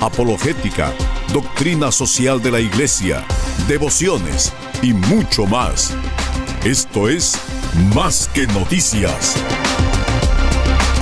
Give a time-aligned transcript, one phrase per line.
[0.00, 0.92] apologética,
[1.32, 3.24] doctrina social de la Iglesia,
[3.68, 5.94] devociones y mucho más.
[6.64, 7.38] Esto es
[7.94, 9.36] Más que Noticias.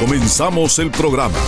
[0.01, 1.39] Comenzamos el programa.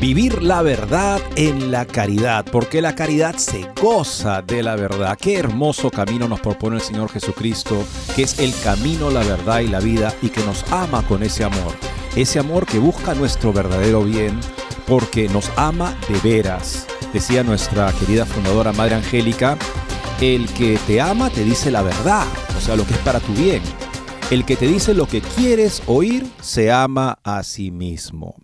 [0.00, 5.18] Vivir la verdad en la caridad, porque la caridad se goza de la verdad.
[5.20, 7.84] Qué hermoso camino nos propone el Señor Jesucristo,
[8.16, 11.44] que es el camino, la verdad y la vida, y que nos ama con ese
[11.44, 14.38] amor ese amor que busca nuestro verdadero bien
[14.86, 16.86] porque nos ama de veras.
[17.12, 19.56] Decía nuestra querida fundadora Madre Angélica,
[20.20, 23.32] el que te ama te dice la verdad, o sea, lo que es para tu
[23.32, 23.62] bien.
[24.30, 28.36] El que te dice lo que quieres oír se ama a sí mismo.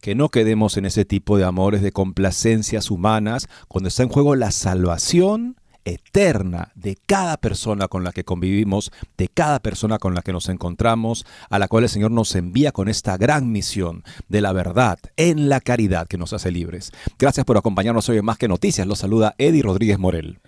[0.00, 4.34] Que no quedemos en ese tipo de amores de complacencias humanas cuando está en juego
[4.34, 5.56] la salvación
[5.86, 10.50] eterna de cada persona con la que convivimos, de cada persona con la que nos
[10.50, 14.98] encontramos, a la cual el Señor nos envía con esta gran misión de la verdad
[15.16, 16.92] en la caridad que nos hace libres.
[17.18, 18.86] Gracias por acompañarnos hoy en Más que Noticias.
[18.86, 20.40] Los saluda Eddie Rodríguez Morel.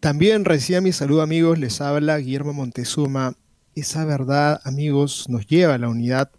[0.00, 3.34] También reciba mi saludo amigos, les habla Guillermo Montezuma.
[3.74, 6.30] Esa verdad, amigos, nos lleva a la unidad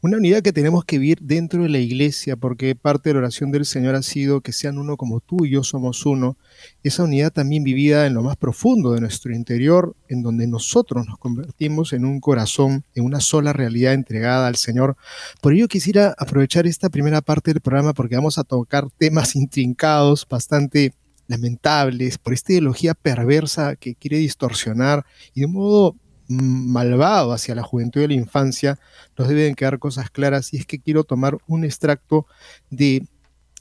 [0.00, 3.50] una unidad que tenemos que vivir dentro de la iglesia, porque parte de la oración
[3.50, 6.36] del Señor ha sido que sean uno como tú y yo somos uno.
[6.84, 11.18] Esa unidad también vivida en lo más profundo de nuestro interior, en donde nosotros nos
[11.18, 14.96] convertimos en un corazón, en una sola realidad entregada al Señor.
[15.40, 20.26] Por ello quisiera aprovechar esta primera parte del programa porque vamos a tocar temas intrincados,
[20.28, 20.92] bastante
[21.26, 25.04] lamentables, por esta ideología perversa que quiere distorsionar
[25.34, 25.96] y de un modo
[26.28, 28.78] malvado hacia la juventud y la infancia,
[29.16, 32.26] nos deben quedar cosas claras y es que quiero tomar un extracto
[32.70, 33.06] de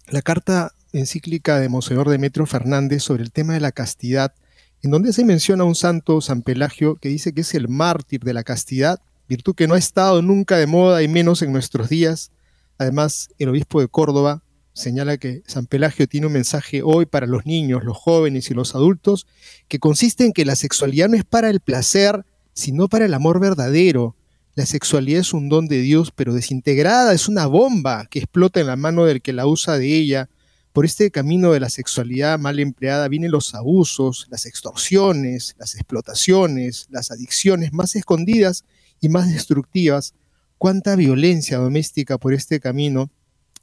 [0.09, 4.33] la carta encíclica de Monseñor Demetrio Fernández sobre el tema de la castidad,
[4.81, 8.33] en donde se menciona un santo, San Pelagio, que dice que es el mártir de
[8.33, 12.31] la castidad, virtud que no ha estado nunca de moda y menos en nuestros días.
[12.77, 17.45] Además, el obispo de Córdoba señala que San Pelagio tiene un mensaje hoy para los
[17.45, 19.25] niños, los jóvenes y los adultos,
[19.67, 22.23] que consiste en que la sexualidad no es para el placer,
[22.57, 24.15] sino para el amor verdadero.
[24.55, 28.65] La sexualidad es un don de Dios, pero desintegrada es una bomba que explota en
[28.65, 30.27] la mano del que la usa de ella.
[30.73, 36.87] Por este camino de la sexualidad mal empleada vienen los abusos, las extorsiones, las explotaciones,
[36.89, 38.65] las adicciones más escondidas
[39.01, 40.15] y más destructivas.
[40.57, 43.11] Cuánta violencia doméstica por este camino.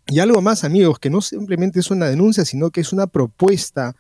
[0.07, 3.97] Y algo más, amigos, que no simplemente es una denuncia, sino que es una propuesta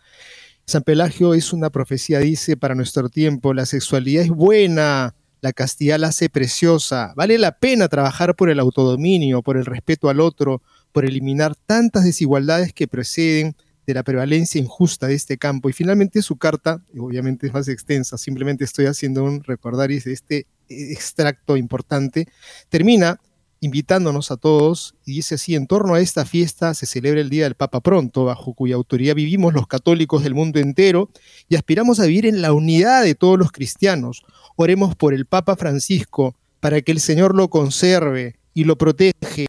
[0.66, 5.98] San Pelagio es una profecía, dice, para nuestro tiempo, la sexualidad es buena, la castidad
[5.98, 10.62] la hace preciosa, vale la pena trabajar por el autodominio, por el respeto al otro,
[10.91, 13.54] por eliminar tantas desigualdades que preceden
[13.86, 15.69] de la prevalencia injusta de este campo.
[15.69, 20.46] Y finalmente su carta, obviamente es más extensa, simplemente estoy haciendo un recordar de este
[20.70, 22.26] extracto importante,
[22.70, 23.20] termina
[23.64, 27.44] invitándonos a todos, y dice así, en torno a esta fiesta se celebra el Día
[27.44, 31.08] del Papa pronto, bajo cuya autoridad vivimos los católicos del mundo entero
[31.48, 34.22] y aspiramos a vivir en la unidad de todos los cristianos.
[34.56, 39.47] Oremos por el Papa Francisco, para que el Señor lo conserve y lo protege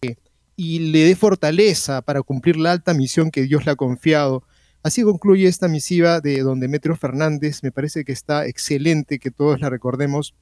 [0.56, 4.44] y le dé fortaleza para cumplir la alta misión que Dios le ha confiado.
[4.82, 7.64] Así concluye esta misiva de don Demetrio Fernández.
[7.64, 10.34] Me parece que está excelente que todos la recordemos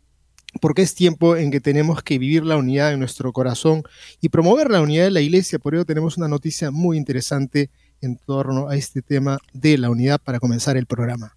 [0.62, 3.84] porque es tiempo en que tenemos que vivir la unidad en nuestro corazón
[4.22, 5.60] y promover la unidad de la iglesia.
[5.60, 7.70] Por ello tenemos una noticia muy interesante
[8.02, 11.36] en torno a este tema de la unidad para comenzar el programa.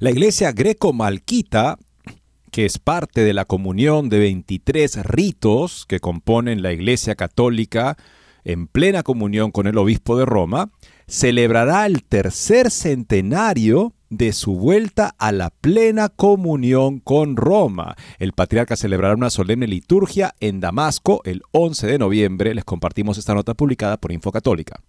[0.00, 1.78] La iglesia greco-malquita,
[2.50, 7.96] que es parte de la comunión de 23 ritos que componen la iglesia católica,
[8.44, 10.70] en plena comunión con el obispo de Roma,
[11.12, 17.96] celebrará el tercer centenario de su vuelta a la plena comunión con Roma.
[18.18, 22.54] El patriarca celebrará una solemne liturgia en Damasco el 11 de noviembre.
[22.54, 24.80] Les compartimos esta nota publicada por Info Católica.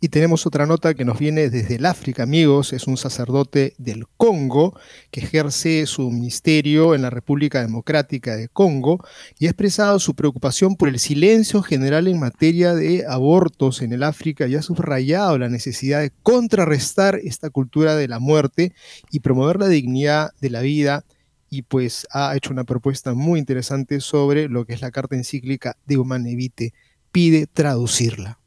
[0.00, 2.72] Y tenemos otra nota que nos viene desde el África, amigos.
[2.72, 4.78] Es un sacerdote del Congo
[5.10, 9.04] que ejerce su ministerio en la República Democrática de Congo
[9.38, 14.02] y ha expresado su preocupación por el silencio general en materia de abortos en el
[14.02, 18.72] África y ha subrayado la necesidad de contrarrestar esta cultura de la muerte
[19.10, 21.04] y promover la dignidad de la vida
[21.50, 25.76] y pues ha hecho una propuesta muy interesante sobre lo que es la carta encíclica
[25.86, 26.74] de Humanevite.
[27.12, 28.38] Pide traducirla.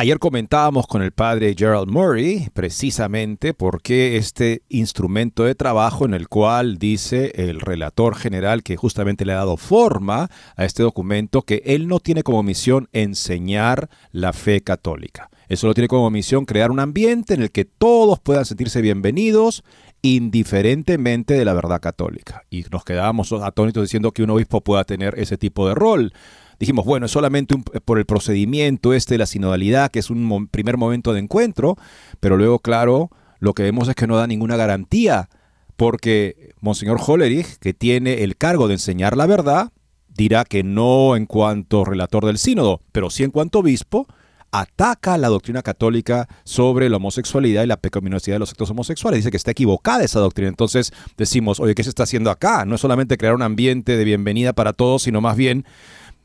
[0.00, 6.14] Ayer comentábamos con el padre Gerald Murray precisamente por qué este instrumento de trabajo en
[6.14, 11.42] el cual dice el relator general que justamente le ha dado forma a este documento
[11.42, 15.30] que él no tiene como misión enseñar la fe católica.
[15.48, 19.64] Eso lo tiene como misión crear un ambiente en el que todos puedan sentirse bienvenidos
[20.02, 22.44] indiferentemente de la verdad católica.
[22.50, 26.12] Y nos quedábamos atónitos diciendo que un obispo pueda tener ese tipo de rol
[26.58, 30.48] dijimos, bueno, es solamente eh, por el procedimiento este de la sinodalidad, que es un
[30.48, 31.76] primer momento de encuentro,
[32.20, 33.10] pero luego, claro,
[33.40, 35.28] lo que vemos es que no da ninguna garantía,
[35.76, 39.72] porque Monseñor Hollerich, que tiene el cargo de enseñar la verdad,
[40.08, 44.08] dirá que no en cuanto relator del sínodo, pero sí en cuanto obispo,
[44.50, 49.18] ataca la doctrina católica sobre la homosexualidad y la pecaminosidad de los actos homosexuales.
[49.18, 50.48] Dice que está equivocada esa doctrina.
[50.48, 52.64] Entonces decimos, oye, ¿qué se está haciendo acá?
[52.64, 55.64] No es solamente crear un ambiente de bienvenida para todos, sino más bien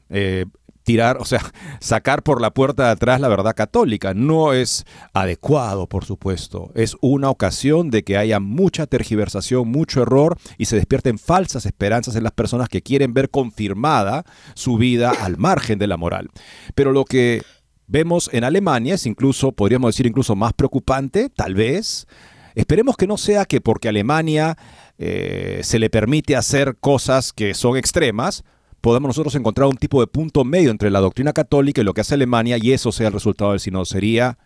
[0.10, 0.46] eh,
[0.84, 1.42] tirar, o sea,
[1.80, 4.14] sacar por la puerta de atrás la verdad católica.
[4.14, 6.72] No es adecuado, por supuesto.
[6.76, 12.16] Es una ocasión de que haya mucha tergiversación, mucho error y se despierten falsas esperanzas
[12.16, 14.24] en las personas que quieren ver confirmada
[14.54, 16.30] su vida al margen de la moral.
[16.76, 17.42] Pero lo que
[17.88, 22.08] vemos en Alemania es incluso, podríamos decir, incluso más preocupante, tal vez.
[22.56, 24.58] Esperemos que no sea que porque Alemania
[25.00, 28.44] eh, se le permite hacer cosas que son extremas,
[28.84, 32.02] podemos nosotros encontrar un tipo de punto medio entre la doctrina católica y lo que
[32.02, 33.86] hace Alemania y eso sea el resultado del sínodo.
[33.86, 34.38] Sería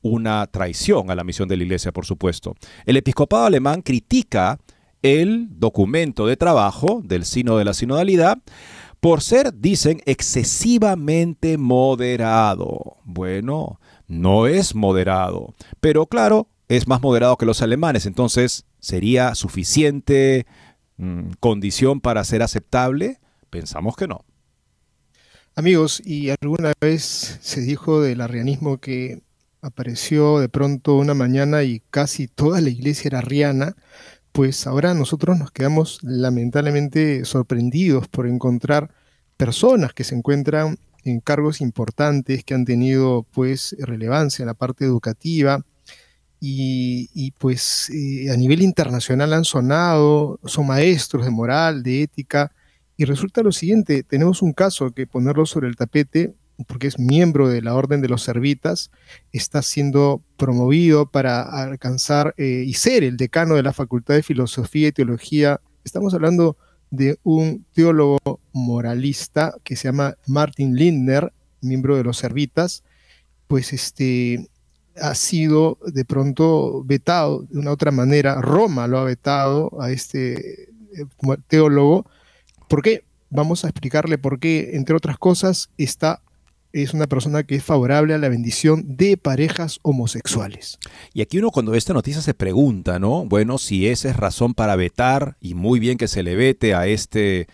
[0.00, 2.54] una traición a la misión de la Iglesia, por supuesto.
[2.86, 4.58] El episcopado alemán critica
[5.02, 8.38] el documento de trabajo del sínodo de la sinodalidad
[9.00, 12.96] por ser, dicen, excesivamente moderado.
[13.04, 13.78] Bueno,
[14.08, 20.46] no es moderado, pero claro, es más moderado que los alemanes, entonces sería suficiente
[20.96, 23.18] mm, condición para ser aceptable.
[23.52, 24.24] Pensamos que no.
[25.54, 29.20] Amigos, y alguna vez se dijo del arrianismo que
[29.60, 33.76] apareció de pronto una mañana y casi toda la iglesia era arriana,
[34.32, 38.90] pues ahora nosotros nos quedamos lamentablemente sorprendidos por encontrar
[39.36, 44.86] personas que se encuentran en cargos importantes, que han tenido pues relevancia en la parte
[44.86, 45.62] educativa
[46.40, 52.50] y, pues eh, a nivel internacional han sonado, son maestros de moral, de ética,
[53.02, 56.34] y resulta lo siguiente, tenemos un caso que ponerlo sobre el tapete,
[56.68, 58.92] porque es miembro de la Orden de los Servitas,
[59.32, 64.86] está siendo promovido para alcanzar eh, y ser el decano de la Facultad de Filosofía
[64.86, 65.60] y Teología.
[65.82, 66.56] Estamos hablando
[66.92, 72.84] de un teólogo moralista que se llama Martin Lindner, miembro de los Servitas,
[73.48, 74.48] pues este
[74.94, 78.40] ha sido de pronto vetado de una otra manera.
[78.40, 81.06] Roma lo ha vetado a este eh,
[81.48, 82.06] teólogo
[82.72, 83.04] ¿Por qué?
[83.28, 86.22] Vamos a explicarle por qué, entre otras cosas, esta
[86.72, 90.78] es una persona que es favorable a la bendición de parejas homosexuales.
[91.12, 93.26] Y aquí uno cuando ve esta noticia se pregunta, ¿no?
[93.26, 96.86] Bueno, si esa es razón para vetar, y muy bien que se le vete a
[96.86, 97.46] este,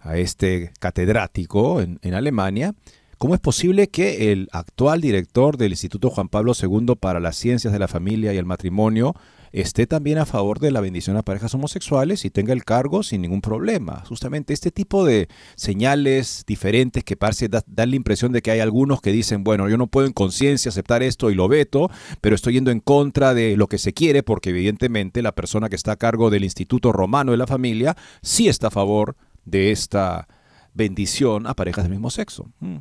[0.00, 2.74] a este catedrático en Alemania,
[3.18, 7.72] ¿cómo es posible que el actual director del Instituto Juan Pablo II para las Ciencias
[7.72, 9.14] de la Familia y el Matrimonio
[9.52, 13.22] esté también a favor de la bendición a parejas homosexuales y tenga el cargo sin
[13.22, 14.04] ningún problema.
[14.06, 19.00] Justamente este tipo de señales diferentes que parece dar la impresión de que hay algunos
[19.00, 22.54] que dicen, bueno, yo no puedo en conciencia aceptar esto y lo veto, pero estoy
[22.54, 25.96] yendo en contra de lo que se quiere porque evidentemente la persona que está a
[25.96, 30.28] cargo del Instituto Romano de la Familia sí está a favor de esta
[30.74, 32.50] bendición a parejas del mismo sexo.
[32.60, 32.76] Mm.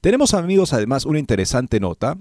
[0.00, 2.18] Tenemos amigos además una interesante nota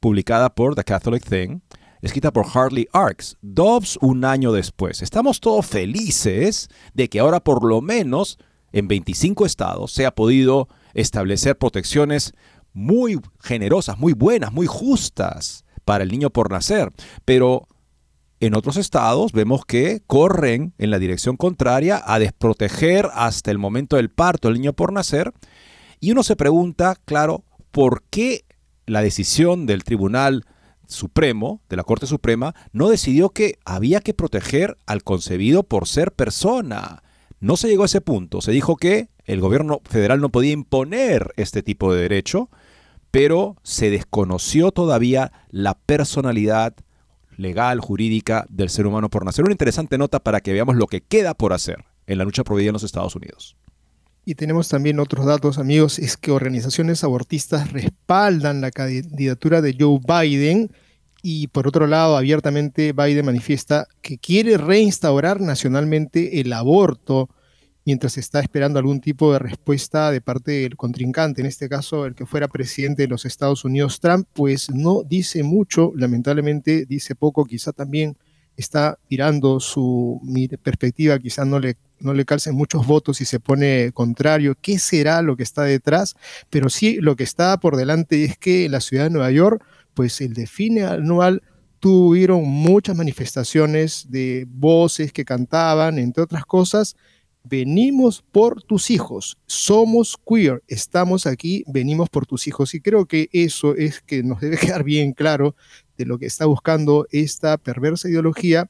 [0.00, 1.60] publicada por The Catholic Thing
[2.02, 5.02] escrita por Harley Arks, Dobbs un año después.
[5.02, 8.38] Estamos todos felices de que ahora por lo menos
[8.72, 12.34] en 25 estados se ha podido establecer protecciones
[12.72, 16.92] muy generosas, muy buenas, muy justas para el niño por nacer.
[17.24, 17.68] Pero
[18.40, 23.96] en otros estados vemos que corren en la dirección contraria a desproteger hasta el momento
[23.96, 25.32] del parto el niño por nacer.
[26.02, 28.44] Y uno se pregunta, claro, ¿por qué
[28.86, 30.44] la decisión del Tribunal
[30.88, 36.10] Supremo, de la Corte Suprema, no decidió que había que proteger al concebido por ser
[36.10, 37.04] persona.
[37.38, 38.40] No se llegó a ese punto.
[38.40, 42.50] Se dijo que el gobierno federal no podía imponer este tipo de derecho,
[43.12, 46.74] pero se desconoció todavía la personalidad
[47.36, 49.44] legal, jurídica del ser humano por nacer.
[49.44, 52.56] Una interesante nota para que veamos lo que queda por hacer en la lucha por
[52.56, 53.56] vida en los Estados Unidos.
[54.24, 59.98] Y tenemos también otros datos, amigos, es que organizaciones abortistas respaldan la candidatura de Joe
[60.06, 60.70] Biden.
[61.22, 67.28] Y por otro lado, abiertamente Biden manifiesta que quiere reinstaurar nacionalmente el aborto
[67.84, 72.14] mientras está esperando algún tipo de respuesta de parte del contrincante, en este caso el
[72.14, 77.44] que fuera presidente de los Estados Unidos, Trump, pues no dice mucho, lamentablemente dice poco,
[77.44, 78.16] quizá también
[78.56, 80.20] está tirando su
[80.62, 84.56] perspectiva, quizá no le, no le calcen muchos votos y se pone contrario.
[84.60, 86.14] ¿Qué será lo que está detrás?
[86.50, 90.20] Pero sí, lo que está por delante es que la ciudad de Nueva York, pues
[90.20, 91.42] el desfile anual
[91.80, 96.96] tuvieron muchas manifestaciones de voces que cantaban, entre otras cosas,
[97.44, 102.74] venimos por tus hijos, somos queer, estamos aquí, venimos por tus hijos.
[102.74, 105.56] Y creo que eso es que nos debe quedar bien claro
[106.04, 108.68] lo que está buscando esta perversa ideología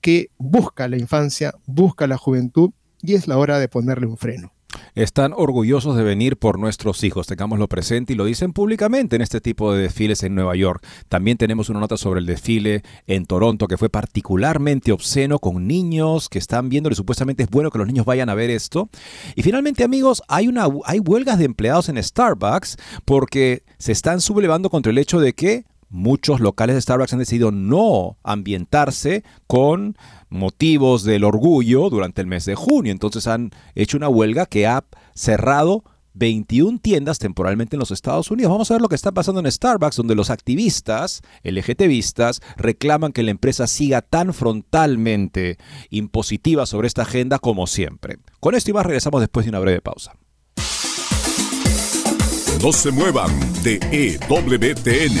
[0.00, 2.70] que busca la infancia, busca la juventud
[3.02, 4.52] y es la hora de ponerle un freno
[4.94, 9.40] están orgullosos de venir por nuestros hijos, tengámoslo presente y lo dicen públicamente en este
[9.40, 10.84] tipo de desfiles en Nueva York.
[11.08, 16.28] También tenemos una nota sobre el desfile en Toronto que fue particularmente obsceno con niños
[16.28, 18.88] que están viendo y supuestamente es bueno que los niños vayan a ver esto.
[19.34, 24.70] Y finalmente amigos, hay, una, hay huelgas de empleados en Starbucks porque se están sublevando
[24.70, 29.96] contra el hecho de que muchos locales de Starbucks han decidido no ambientarse con
[30.28, 32.92] motivos del orgullo durante el mes de junio.
[32.92, 35.84] Entonces han hecho una huelga que ha cerrado
[36.16, 38.50] 21 tiendas temporalmente en los Estados Unidos.
[38.50, 43.22] Vamos a ver lo que está pasando en Starbucks, donde los activistas LGTBistas reclaman que
[43.22, 45.58] la empresa siga tan frontalmente
[45.90, 48.18] impositiva sobre esta agenda como siempre.
[48.40, 50.14] Con esto y más regresamos después de una breve pausa.
[52.62, 53.30] No se muevan
[53.62, 55.20] de EWTN,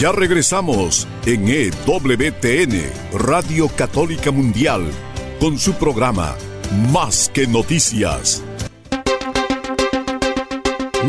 [0.00, 4.90] Ya regresamos en EWTN, Radio Católica Mundial,
[5.38, 6.36] con su programa
[6.90, 8.42] Más que Noticias.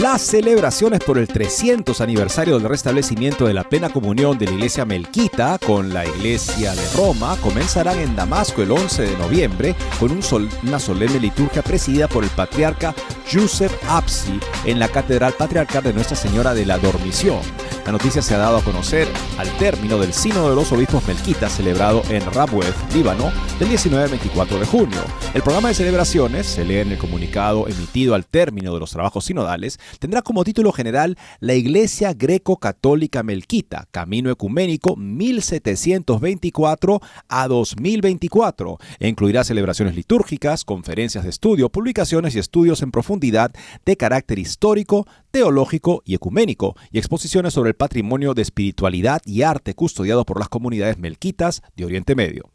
[0.01, 4.83] Las celebraciones por el 300 aniversario del restablecimiento de la plena comunión de la iglesia
[4.83, 10.79] melquita con la iglesia de Roma comenzarán en Damasco el 11 de noviembre con una
[10.79, 12.95] solemne liturgia presidida por el patriarca
[13.29, 17.41] Yusef Absi en la Catedral Patriarcal de Nuestra Señora de la Dormición.
[17.85, 21.53] La noticia se ha dado a conocer al término del Sínodo de los Obispos Melquitas
[21.55, 24.99] celebrado en Rabweb, Líbano, del 19 al 24 de junio.
[25.33, 29.25] El programa de celebraciones, se lee en el comunicado emitido al término de los trabajos
[29.25, 39.07] sinodales, tendrá como título general La Iglesia Greco-Católica Melquita, Camino Ecuménico 1724 a 2024, e
[39.07, 43.51] incluirá celebraciones litúrgicas, conferencias de estudio, publicaciones y estudios en profundidad
[43.85, 49.73] de carácter histórico, teológico y ecuménico, y exposiciones sobre el patrimonio de espiritualidad y arte
[49.73, 52.49] custodiado por las comunidades melquitas de Oriente Medio.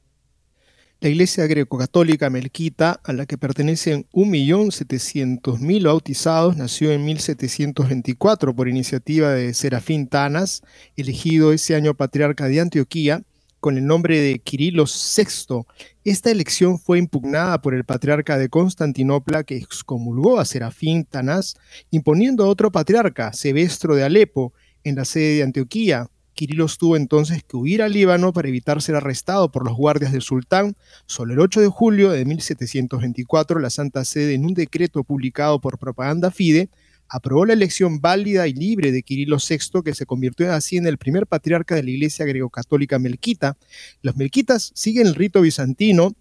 [1.06, 9.30] La Iglesia Greco-Católica Melquita, a la que pertenecen 1.700.000 bautizados, nació en 1724 por iniciativa
[9.30, 10.62] de Serafín Tanas,
[10.96, 13.22] elegido ese año patriarca de Antioquía,
[13.60, 15.62] con el nombre de Quirilo VI.
[16.02, 21.54] Esta elección fue impugnada por el patriarca de Constantinopla que excomulgó a Serafín Tanás,
[21.92, 27.42] imponiendo a otro patriarca, Sebestro de Alepo, en la sede de Antioquía, Kirilo tuvo entonces
[27.42, 30.76] que huir al Líbano para evitar ser arrestado por los guardias del sultán.
[31.06, 35.78] Solo el 8 de julio de 1724, la Santa Sede, en un decreto publicado por
[35.78, 36.68] Propaganda Fide,
[37.08, 40.98] aprobó la elección válida y libre de Kirilo VI, que se convirtió así en el
[40.98, 43.56] primer patriarca de la Iglesia greco-católica melquita.
[44.02, 46.12] Los melquitas siguen el rito bizantino,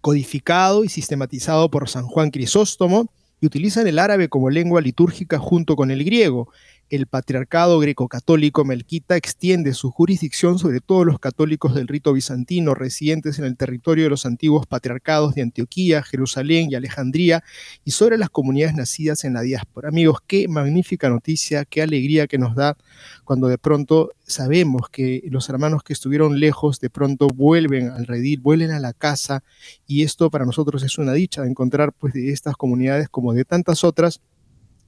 [0.00, 5.76] codificado y sistematizado por San Juan Crisóstomo, y utilizan el árabe como lengua litúrgica junto
[5.76, 6.48] con el griego
[6.88, 13.38] el patriarcado greco-católico melquita extiende su jurisdicción sobre todos los católicos del rito bizantino residentes
[13.38, 17.42] en el territorio de los antiguos patriarcados de Antioquía, Jerusalén y Alejandría
[17.84, 19.88] y sobre las comunidades nacidas en la diáspora.
[19.88, 22.76] Amigos, qué magnífica noticia, qué alegría que nos da
[23.24, 28.40] cuando de pronto sabemos que los hermanos que estuvieron lejos de pronto vuelven al redil,
[28.40, 29.42] vuelven a la casa
[29.86, 33.82] y esto para nosotros es una dicha encontrar pues de estas comunidades como de tantas
[33.82, 34.20] otras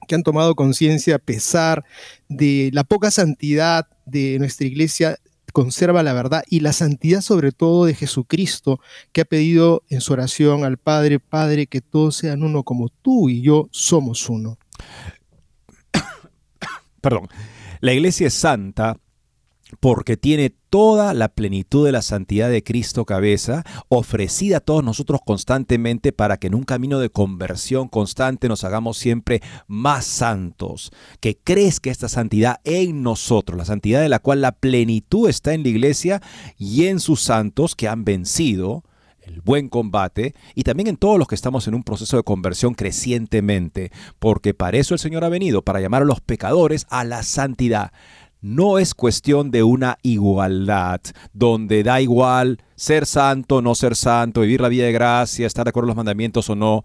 [0.09, 1.85] que han tomado conciencia a pesar
[2.29, 5.19] de la poca santidad de nuestra iglesia,
[5.53, 8.79] conserva la verdad y la santidad sobre todo de Jesucristo,
[9.11, 13.29] que ha pedido en su oración al Padre, Padre, que todos sean uno como tú
[13.29, 14.57] y yo somos uno.
[17.01, 17.27] Perdón,
[17.79, 18.97] la iglesia es santa
[19.79, 25.19] porque tiene toda la plenitud de la santidad de Cristo cabeza, ofrecida a todos nosotros
[25.25, 31.37] constantemente para que en un camino de conversión constante nos hagamos siempre más santos, que
[31.37, 35.69] crezca esta santidad en nosotros, la santidad de la cual la plenitud está en la
[35.69, 36.21] iglesia
[36.57, 38.83] y en sus santos que han vencido
[39.29, 42.73] el buen combate y también en todos los que estamos en un proceso de conversión
[42.73, 47.23] crecientemente, porque para eso el Señor ha venido, para llamar a los pecadores a la
[47.23, 47.91] santidad
[48.41, 51.01] no es cuestión de una igualdad,
[51.33, 55.69] donde da igual ser santo, no ser santo, vivir la vida de gracia, estar de
[55.69, 56.83] acuerdo con los mandamientos o no.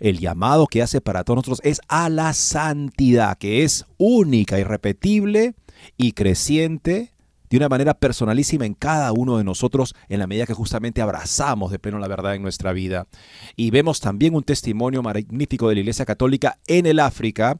[0.00, 5.54] El llamado que hace para todos nosotros es a la santidad, que es única, irrepetible
[5.96, 7.12] y creciente
[7.50, 11.70] de una manera personalísima en cada uno de nosotros en la medida que justamente abrazamos
[11.70, 13.06] de pleno la verdad en nuestra vida.
[13.54, 17.58] Y vemos también un testimonio magnífico de la Iglesia Católica en el África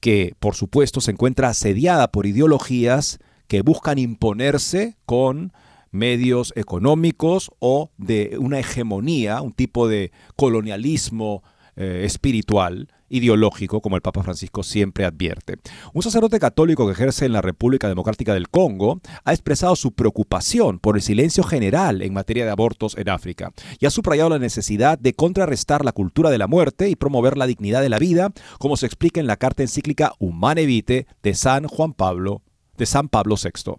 [0.00, 5.52] que por supuesto se encuentra asediada por ideologías que buscan imponerse con
[5.90, 11.42] medios económicos o de una hegemonía, un tipo de colonialismo
[11.76, 15.58] eh, espiritual ideológico, como el Papa Francisco siempre advierte.
[15.92, 20.78] Un sacerdote católico que ejerce en la República Democrática del Congo ha expresado su preocupación
[20.78, 24.98] por el silencio general en materia de abortos en África y ha subrayado la necesidad
[24.98, 28.76] de contrarrestar la cultura de la muerte y promover la dignidad de la vida, como
[28.76, 32.42] se explica en la carta encíclica Humane Vitae de San Juan Pablo,
[32.76, 33.74] de San Pablo VI.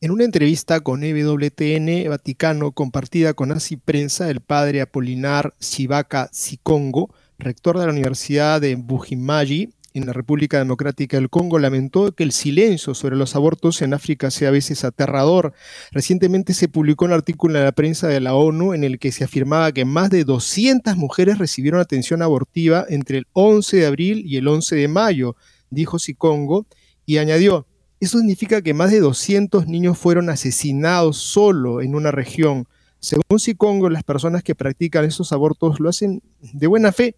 [0.00, 7.10] En una entrevista con EWTN Vaticano compartida con Asi Prensa, el padre Apolinar Sivaka Sikongo
[7.38, 12.32] rector de la Universidad de Bujimayi, en la República Democrática del Congo, lamentó que el
[12.32, 15.52] silencio sobre los abortos en África sea a veces aterrador.
[15.92, 19.22] Recientemente se publicó un artículo en la prensa de la ONU en el que se
[19.22, 24.36] afirmaba que más de 200 mujeres recibieron atención abortiva entre el 11 de abril y
[24.36, 25.36] el 11 de mayo,
[25.70, 26.66] dijo Sikongo,
[27.06, 27.68] y añadió,
[28.00, 32.66] eso significa que más de 200 niños fueron asesinados solo en una región.
[32.98, 37.14] Según Sikongo, las personas que practican esos abortos lo hacen de buena fe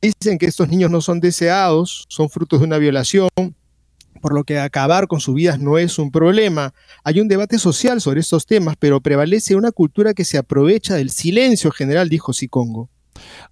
[0.00, 3.28] Dicen que estos niños no son deseados, son frutos de una violación,
[4.20, 6.74] por lo que acabar con sus vidas no es un problema.
[7.04, 11.10] Hay un debate social sobre estos temas, pero prevalece una cultura que se aprovecha del
[11.10, 12.90] silencio general, dijo Sikongo.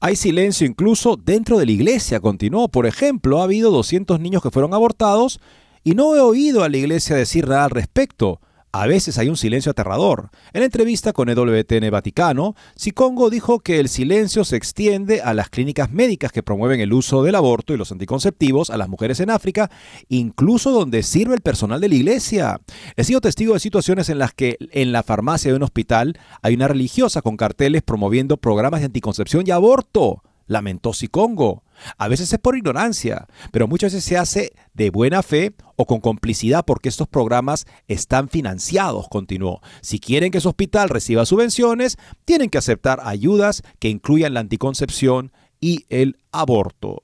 [0.01, 2.69] Hay silencio incluso dentro de la iglesia, continuó.
[2.69, 5.41] Por ejemplo, ha habido 200 niños que fueron abortados
[5.83, 8.41] y no he oído a la iglesia decir nada al respecto.
[8.79, 10.29] A veces hay un silencio aterrador.
[10.53, 15.91] En entrevista con EWTN Vaticano, Sicongo dijo que el silencio se extiende a las clínicas
[15.91, 19.71] médicas que promueven el uso del aborto y los anticonceptivos a las mujeres en África,
[20.11, 22.61] incluso donde sirve el personal de la iglesia.
[22.97, 26.53] He sido testigo de situaciones en las que en la farmacia de un hospital hay
[26.53, 31.63] una religiosa con carteles promoviendo programas de anticoncepción y aborto lamentó Sicongo.
[31.99, 36.01] A veces es por ignorancia, pero muchas veces se hace de buena fe o con
[36.01, 39.61] complicidad porque estos programas están financiados, continuó.
[39.81, 45.33] Si quieren que su hospital reciba subvenciones, tienen que aceptar ayudas que incluyan la anticoncepción
[45.61, 47.03] y el aborto.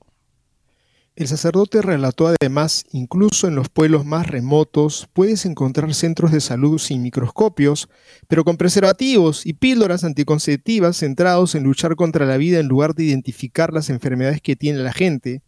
[1.15, 6.79] El sacerdote relató además, incluso en los pueblos más remotos puedes encontrar centros de salud
[6.79, 7.87] sin microscopios,
[8.27, 13.03] pero con preservativos y píldoras anticonceptivas centrados en luchar contra la vida en lugar de
[13.03, 15.43] identificar las enfermedades que tiene la gente.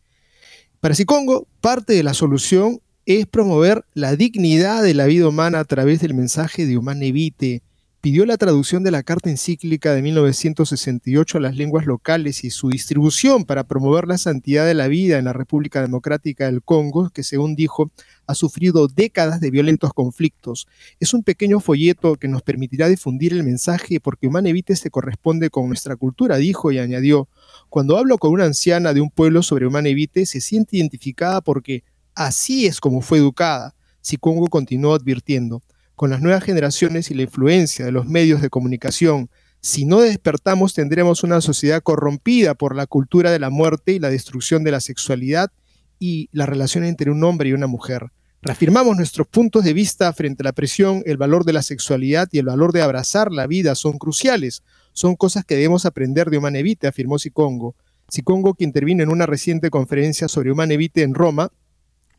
[0.82, 5.66] Para Sicongo, parte de la solución es promover la dignidad de la vida humana a
[5.66, 7.64] través del mensaje de Humane Vitae,
[8.06, 12.70] pidió la traducción de la carta encíclica de 1968 a las lenguas locales y su
[12.70, 17.24] distribución para promover la santidad de la vida en la República Democrática del Congo, que
[17.24, 17.90] según dijo
[18.28, 20.68] ha sufrido décadas de violentos conflictos.
[21.00, 25.68] Es un pequeño folleto que nos permitirá difundir el mensaje porque Humanevite se corresponde con
[25.68, 27.28] nuestra cultura, dijo y añadió,
[27.70, 32.68] cuando hablo con una anciana de un pueblo sobre Humanevite se siente identificada porque así
[32.68, 33.74] es como fue educada.
[34.00, 35.64] Si Congo continuó advirtiendo,
[35.96, 39.30] con las nuevas generaciones y la influencia de los medios de comunicación,
[39.62, 44.10] si no despertamos tendremos una sociedad corrompida por la cultura de la muerte y la
[44.10, 45.52] destrucción de la sexualidad
[45.98, 48.12] y la relación entre un hombre y una mujer.
[48.46, 52.38] Reafirmamos nuestros puntos de vista frente a la presión, el valor de la sexualidad y
[52.38, 54.62] el valor de abrazar la vida son cruciales.
[54.94, 57.76] Son cosas que debemos aprender de Humanevite, afirmó Sicongo.
[58.08, 61.52] Sicongo, que intervino en una reciente conferencia sobre Humanevite en Roma,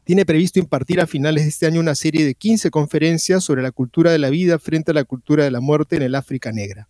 [0.06, 3.72] tiene previsto impartir a finales de este año una serie de 15 conferencias sobre la
[3.72, 6.88] cultura de la vida frente a la cultura de la muerte en el África Negra.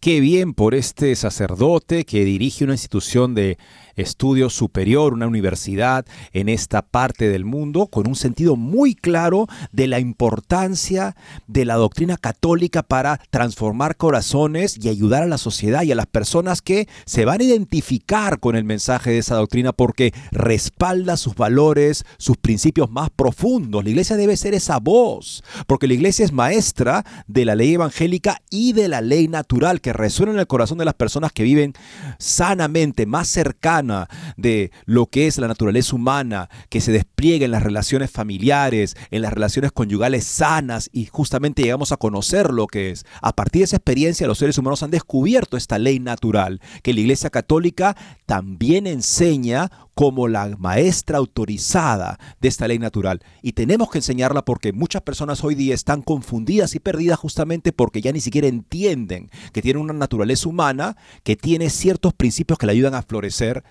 [0.00, 3.58] Qué bien por este sacerdote que dirige una institución de
[4.02, 9.88] estudio superior, una universidad en esta parte del mundo, con un sentido muy claro de
[9.88, 15.92] la importancia de la doctrina católica para transformar corazones y ayudar a la sociedad y
[15.92, 20.12] a las personas que se van a identificar con el mensaje de esa doctrina porque
[20.30, 23.84] respalda sus valores, sus principios más profundos.
[23.84, 28.42] La iglesia debe ser esa voz, porque la iglesia es maestra de la ley evangélica
[28.50, 31.74] y de la ley natural que resuena en el corazón de las personas que viven
[32.18, 37.62] sanamente, más cercanas de lo que es la naturaleza humana, que se despliega en las
[37.62, 43.04] relaciones familiares, en las relaciones conyugales sanas y justamente llegamos a conocer lo que es.
[43.20, 47.00] A partir de esa experiencia los seres humanos han descubierto esta ley natural que la
[47.00, 53.20] Iglesia Católica también enseña como la maestra autorizada de esta ley natural.
[53.42, 58.00] Y tenemos que enseñarla porque muchas personas hoy día están confundidas y perdidas justamente porque
[58.00, 62.72] ya ni siquiera entienden que tiene una naturaleza humana que tiene ciertos principios que le
[62.74, 63.64] ayudan a florecer.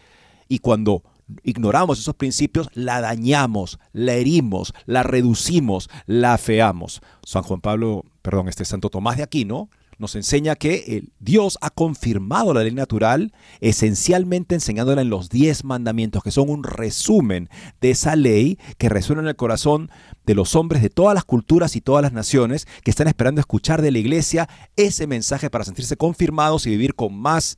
[0.50, 1.02] Y cuando
[1.44, 7.02] ignoramos esos principios, la dañamos, la herimos, la reducimos, la afeamos.
[7.24, 12.54] San Juan Pablo, perdón, este Santo Tomás de Aquino nos enseña que Dios ha confirmado
[12.54, 17.50] la ley natural, esencialmente enseñándola en los diez mandamientos, que son un resumen
[17.82, 19.90] de esa ley que resuena en el corazón
[20.26, 23.82] de los hombres de todas las culturas y todas las naciones que están esperando escuchar
[23.82, 27.58] de la iglesia ese mensaje para sentirse confirmados y vivir con más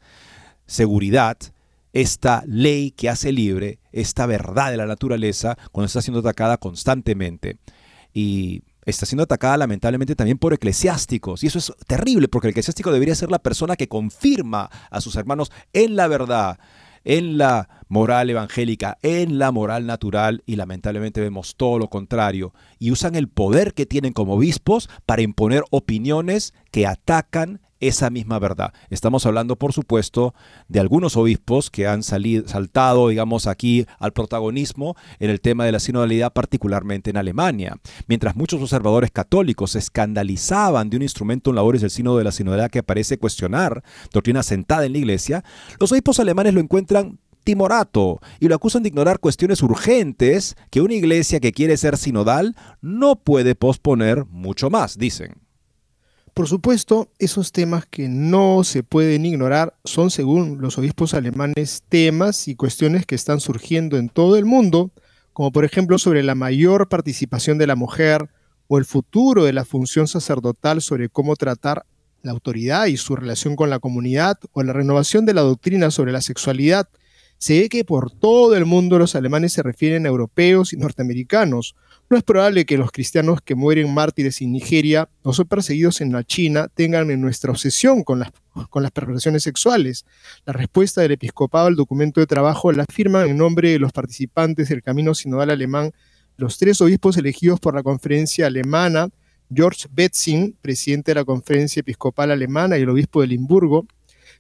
[0.65, 1.37] seguridad
[1.93, 7.57] esta ley que hace libre, esta verdad de la naturaleza, cuando está siendo atacada constantemente.
[8.13, 11.43] Y está siendo atacada lamentablemente también por eclesiásticos.
[11.43, 15.15] Y eso es terrible porque el eclesiástico debería ser la persona que confirma a sus
[15.15, 16.59] hermanos en la verdad,
[17.03, 22.53] en la moral evangélica, en la moral natural y lamentablemente vemos todo lo contrario.
[22.77, 28.39] Y usan el poder que tienen como obispos para imponer opiniones que atacan esa misma
[28.39, 28.73] verdad.
[28.89, 30.33] Estamos hablando, por supuesto,
[30.67, 35.71] de algunos obispos que han salido, saltado, digamos, aquí al protagonismo en el tema de
[35.71, 37.77] la sinodalidad, particularmente en Alemania.
[38.07, 42.31] Mientras muchos observadores católicos se escandalizaban de un instrumento en labores del sínodo de la
[42.31, 45.43] sinodalidad que parece cuestionar doctrina sentada en la iglesia,
[45.79, 50.93] los obispos alemanes lo encuentran timorato y lo acusan de ignorar cuestiones urgentes que una
[50.93, 55.48] iglesia que quiere ser sinodal no puede posponer mucho más, dicen.
[56.33, 62.47] Por supuesto, esos temas que no se pueden ignorar son, según los obispos alemanes, temas
[62.47, 64.91] y cuestiones que están surgiendo en todo el mundo,
[65.33, 68.29] como por ejemplo sobre la mayor participación de la mujer
[68.67, 71.85] o el futuro de la función sacerdotal sobre cómo tratar
[72.21, 76.11] la autoridad y su relación con la comunidad o la renovación de la doctrina sobre
[76.11, 76.87] la sexualidad.
[77.37, 81.75] Se ve que por todo el mundo los alemanes se refieren a europeos y norteamericanos,
[82.09, 86.11] no es probable que los cristianos que mueren mártires en Nigeria o son perseguidos en
[86.11, 88.31] la China tengan en nuestra obsesión con las,
[88.69, 90.05] con las perversiones sexuales.
[90.45, 94.69] La respuesta del episcopado al documento de trabajo la firman en nombre de los participantes
[94.69, 95.91] del Camino Sinodal Alemán
[96.39, 99.09] los tres obispos elegidos por la conferencia alemana,
[99.53, 103.85] George Betzing, presidente de la conferencia episcopal alemana y el obispo de Limburgo,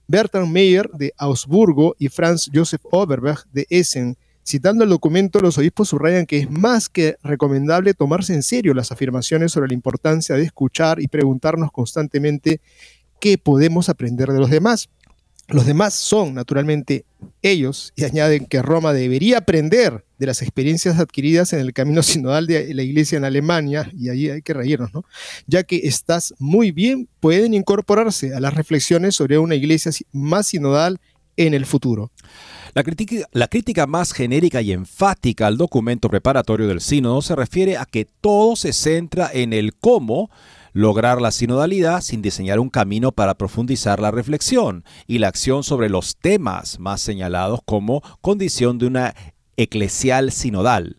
[0.07, 4.15] Bertrand Meyer de Augsburgo y Franz Joseph Oberberg de Essen,
[4.49, 8.91] Citando el documento, los obispos subrayan que es más que recomendable tomarse en serio las
[8.91, 12.59] afirmaciones sobre la importancia de escuchar y preguntarnos constantemente
[13.19, 14.89] qué podemos aprender de los demás.
[15.49, 17.05] Los demás son, naturalmente,
[17.43, 22.47] ellos, y añaden que Roma debería aprender de las experiencias adquiridas en el camino sinodal
[22.47, 25.05] de la iglesia en Alemania, y ahí hay que reírnos, ¿no?
[25.45, 30.99] Ya que estás muy bien, pueden incorporarse a las reflexiones sobre una iglesia más sinodal
[31.37, 32.11] en el futuro.
[32.73, 37.77] La crítica, la crítica, más genérica y enfática al documento preparatorio del sínodo se refiere
[37.77, 40.29] a que todo se centra en el cómo
[40.73, 45.89] lograr la sinodalidad sin diseñar un camino para profundizar la reflexión y la acción sobre
[45.89, 49.15] los temas más señalados como condición de una
[49.57, 50.97] eclesial sinodal.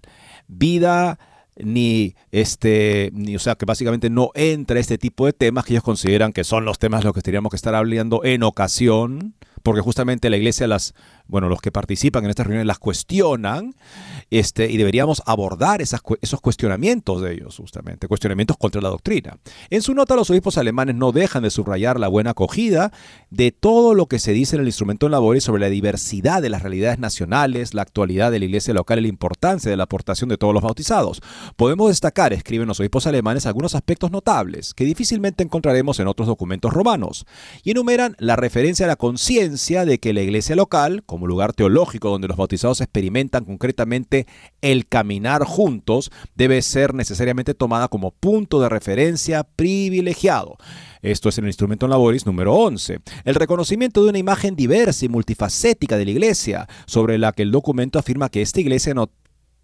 [0.48, 1.18] Vida
[1.56, 5.84] ni este ni o sea que básicamente no entra este tipo de temas que ellos
[5.84, 9.80] consideran que son los temas de los que tendríamos que estar hablando en ocasión porque
[9.80, 10.94] justamente la iglesia las
[11.26, 13.74] bueno, los que participan en estas reuniones las cuestionan
[14.30, 19.38] este, y deberíamos abordar esos cuestionamientos de ellos, justamente, cuestionamientos contra la doctrina.
[19.70, 22.92] En su nota, los obispos alemanes no dejan de subrayar la buena acogida
[23.30, 26.48] de todo lo que se dice en el instrumento en labores sobre la diversidad de
[26.48, 30.28] las realidades nacionales, la actualidad de la iglesia local y la importancia de la aportación
[30.28, 31.20] de todos los bautizados.
[31.56, 36.72] Podemos destacar, escriben los obispos alemanes, algunos aspectos notables que difícilmente encontraremos en otros documentos
[36.72, 37.26] romanos,
[37.62, 42.10] y enumeran la referencia a la conciencia de que la iglesia local, como lugar teológico
[42.10, 44.19] donde los bautizados experimentan concretamente
[44.60, 50.56] el caminar juntos, debe ser necesariamente tomada como punto de referencia privilegiado.
[51.02, 53.00] Esto es en el instrumento en laboris número 11.
[53.24, 57.50] El reconocimiento de una imagen diversa y multifacética de la iglesia, sobre la que el
[57.50, 59.10] documento afirma que esta iglesia no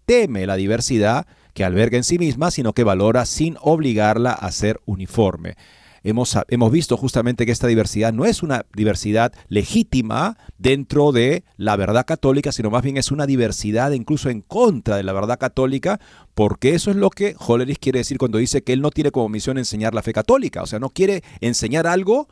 [0.05, 4.79] teme la diversidad que alberga en sí misma, sino que valora sin obligarla a ser
[4.85, 5.55] uniforme
[6.03, 11.75] hemos, hemos visto justamente que esta diversidad no es una diversidad legítima dentro de la
[11.75, 15.99] verdad católica, sino más bien es una diversidad incluso en contra de la verdad católica,
[16.33, 19.29] porque eso es lo que Hollerich quiere decir cuando dice que él no tiene como
[19.29, 22.27] misión enseñar la fe católica, o sea, no quiere enseñar algo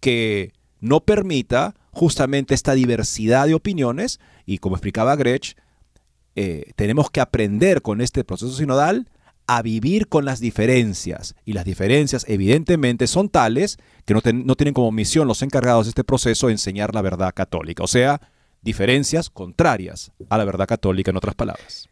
[0.00, 4.20] que no permita justamente esta diversidad de opiniones.
[4.44, 5.56] Y como explicaba Grech,
[6.34, 9.08] eh, tenemos que aprender con este proceso sinodal
[9.46, 11.34] a vivir con las diferencias.
[11.44, 15.90] Y las diferencias evidentemente son tales que no, no, tienen como misión los encargados de
[15.90, 17.82] este proceso enseñar la verdad católica.
[17.82, 18.20] O sea,
[18.62, 21.88] diferencias contrarias a la verdad católica en otras palabras.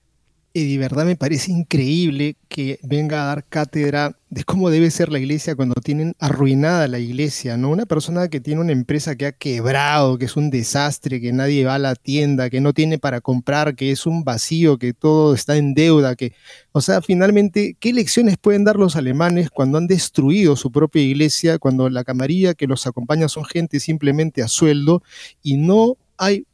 [0.52, 5.10] Y de verdad me parece increíble que venga a dar cátedra de cómo debe ser
[5.10, 7.70] la iglesia cuando tienen arruinada la iglesia, ¿no?
[7.70, 11.64] Una persona que tiene una empresa que ha quebrado, que es un desastre, que nadie
[11.64, 15.34] va a la tienda, que no tiene para comprar, que es un vacío, que todo
[15.34, 16.32] está en deuda, que,
[16.70, 21.58] o sea, finalmente, ¿qué lecciones pueden dar los alemanes cuando han destruido su propia iglesia,
[21.58, 25.02] cuando la camarilla que los acompaña son gente simplemente a sueldo
[25.42, 26.46] y no hay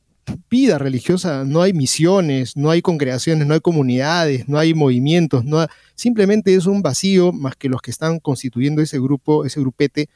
[0.50, 5.66] vida religiosa, no hay misiones, no hay congregaciones, no hay comunidades, no hay movimientos, no
[5.94, 10.08] simplemente es un vacío más que los que están constituyendo ese grupo, ese grupete,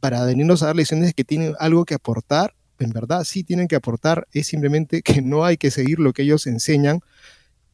[0.00, 3.76] para venirnos a dar lecciones que tienen algo que aportar, en verdad sí tienen que
[3.76, 7.00] aportar, es simplemente que no hay que seguir lo que ellos enseñan,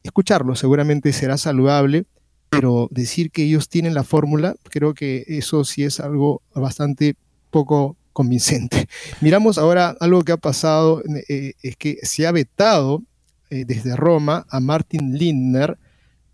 [0.03, 2.05] escucharlo seguramente será saludable,
[2.49, 7.15] pero decir que ellos tienen la fórmula, creo que eso sí es algo bastante
[7.49, 8.87] poco convincente.
[9.21, 13.03] Miramos ahora algo que ha pasado, eh, es que se ha vetado
[13.49, 15.77] eh, desde Roma a Martin Lindner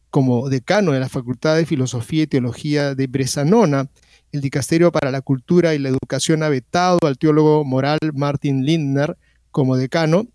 [0.10, 3.90] como decano de la Facultad de Filosofía y Teología de Bresanona.
[4.32, 9.18] El Dicasterio para la Cultura y la Educación ha vetado al teólogo moral Martin Lindner
[9.52, 10.28] como decano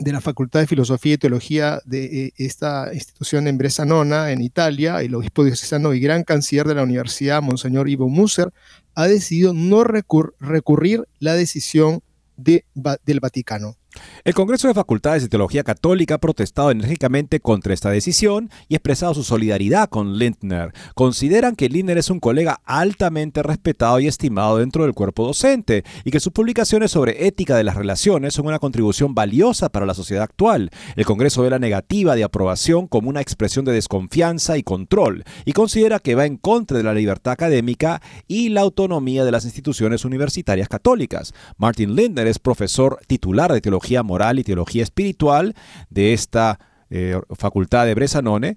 [0.00, 5.00] de la Facultad de Filosofía y Teología de eh, esta institución en Bresanona, en Italia,
[5.02, 8.52] el obispo diocesano y gran canciller de la universidad, Monseñor Ivo Musser,
[8.94, 12.02] ha decidido no recurrir la decisión
[12.36, 13.76] del Vaticano.
[14.24, 19.14] El Congreso de Facultades de Teología Católica ha protestado enérgicamente contra esta decisión y expresado
[19.14, 20.72] su solidaridad con Lindner.
[20.94, 26.10] Consideran que Lindner es un colega altamente respetado y estimado dentro del cuerpo docente y
[26.10, 30.24] que sus publicaciones sobre ética de las relaciones son una contribución valiosa para la sociedad
[30.24, 30.70] actual.
[30.96, 35.52] El Congreso ve la negativa de aprobación como una expresión de desconfianza y control y
[35.52, 40.04] considera que va en contra de la libertad académica y la autonomía de las instituciones
[40.04, 41.34] universitarias católicas.
[41.58, 45.54] Martin Lindner es profesor titular de teología moral y teología espiritual
[45.90, 46.58] de esta
[46.90, 48.56] eh, facultad de Bresanone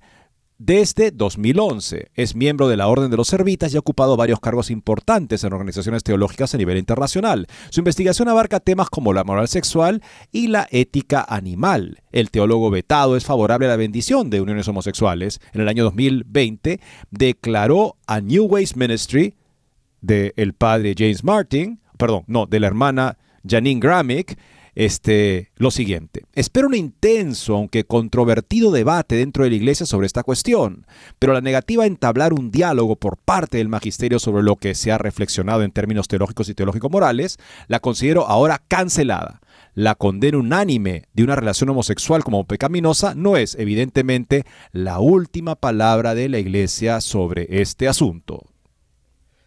[0.58, 2.12] desde 2011.
[2.16, 5.52] Es miembro de la Orden de los Servitas y ha ocupado varios cargos importantes en
[5.52, 7.48] organizaciones teológicas a nivel internacional.
[7.70, 12.02] Su investigación abarca temas como la moral sexual y la ética animal.
[12.12, 15.42] El teólogo vetado es favorable a la bendición de uniones homosexuales.
[15.54, 16.80] En el año 2020
[17.12, 19.36] declaró a New Ways Ministry
[20.02, 24.38] del padre James Martin, perdón, no, de la hermana Janine Gramick,
[24.76, 26.24] este, lo siguiente.
[26.34, 30.86] Espero un intenso, aunque controvertido debate dentro de la Iglesia sobre esta cuestión,
[31.20, 34.92] pero la negativa a entablar un diálogo por parte del magisterio sobre lo que se
[34.92, 39.42] ha reflexionado en términos teológicos y teológico-morales, la considero ahora cancelada.
[39.76, 46.14] La condena unánime de una relación homosexual como pecaminosa no es, evidentemente, la última palabra
[46.14, 48.54] de la Iglesia sobre este asunto.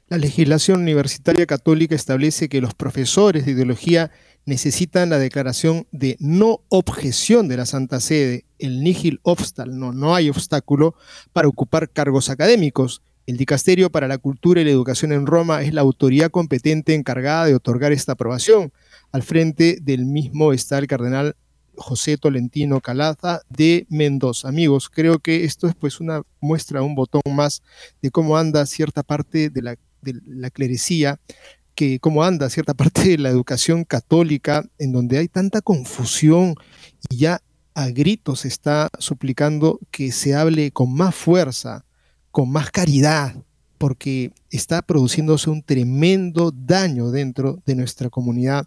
[0.09, 4.13] La legislación universitaria católica establece que los profesores de ideología
[4.47, 10.15] necesitan la declaración de no objeción de la Santa Sede, el nihil obstal, no, no
[10.15, 10.95] hay obstáculo
[11.33, 13.03] para ocupar cargos académicos.
[13.27, 17.47] El Dicasterio para la Cultura y la Educación en Roma es la autoridad competente encargada
[17.47, 18.73] de otorgar esta aprobación.
[19.11, 21.35] Al frente del mismo está el cardenal
[21.77, 24.49] José Tolentino Calaza de Mendoza.
[24.49, 27.63] Amigos, creo que esto es pues una muestra, un botón más
[28.01, 31.19] de cómo anda cierta parte de la, de la clerecía,
[31.77, 36.57] que cómo anda cierta parte de la educación católica, en donde hay tanta confusión
[37.09, 37.41] y ya
[37.75, 41.85] a gritos está suplicando que se hable con más fuerza,
[42.33, 43.37] con más caridad,
[43.79, 48.67] porque está produciéndose un tremendo daño dentro de nuestra comunidad,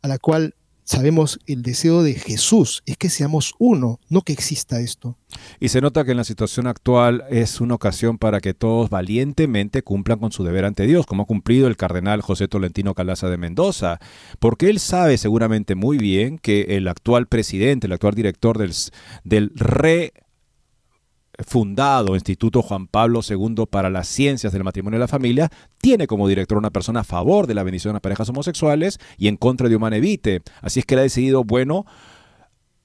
[0.00, 0.55] a la cual
[0.86, 5.18] sabemos el deseo de Jesús es que seamos uno, no que exista esto.
[5.60, 9.82] Y se nota que en la situación actual es una ocasión para que todos valientemente
[9.82, 13.36] cumplan con su deber ante Dios, como ha cumplido el cardenal José Tolentino Calaza de
[13.36, 13.98] Mendoza,
[14.38, 18.72] porque él sabe seguramente muy bien que el actual presidente, el actual director del,
[19.24, 20.12] del re
[21.44, 26.28] fundado Instituto Juan Pablo II para las Ciencias del Matrimonio y la Familia, tiene como
[26.28, 29.76] director una persona a favor de la bendición a parejas homosexuales y en contra de
[29.76, 30.42] Humanevite.
[30.60, 31.84] Así es que él ha decidido, bueno,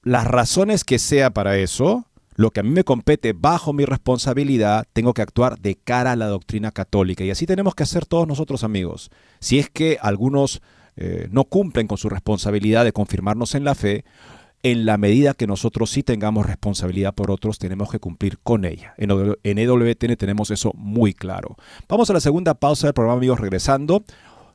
[0.02, 4.86] las razones que sea para eso, lo que a mí me compete bajo mi responsabilidad,
[4.92, 7.24] tengo que actuar de cara a la doctrina católica.
[7.24, 9.10] Y así tenemos que hacer todos nosotros, amigos.
[9.38, 10.62] Si es que algunos
[10.96, 14.04] eh, no cumplen con su responsabilidad de confirmarnos en la fe,
[14.62, 18.94] en la medida que nosotros sí tengamos responsabilidad por otros, tenemos que cumplir con ella.
[18.96, 21.56] En, EWTN tenemos eso muy claro.
[21.88, 24.04] Vamos a la segunda pausa del programa, amigos, regresando.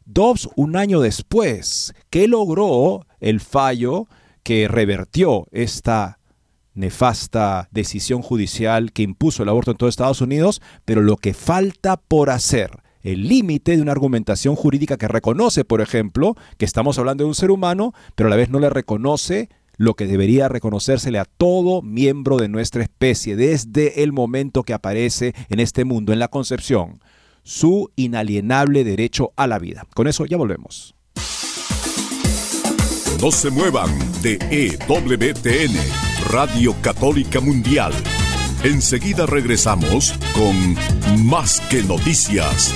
[0.05, 4.07] Dobbs, un año después, que logró el fallo
[4.43, 6.19] que revertió esta
[6.73, 11.97] nefasta decisión judicial que impuso el aborto en todo Estados Unidos, pero lo que falta
[11.97, 12.71] por hacer
[13.03, 17.35] el límite de una argumentación jurídica que reconoce, por ejemplo, que estamos hablando de un
[17.35, 21.81] ser humano, pero a la vez no le reconoce lo que debería reconocérsele a todo
[21.81, 27.01] miembro de nuestra especie desde el momento que aparece en este mundo, en la concepción,
[27.43, 29.85] su inalienable derecho a la vida.
[29.93, 30.95] Con eso ya volvemos.
[33.21, 33.89] No se muevan
[34.21, 35.75] de EWTN,
[36.29, 37.93] Radio Católica Mundial.
[38.63, 42.75] Enseguida regresamos con Más que Noticias.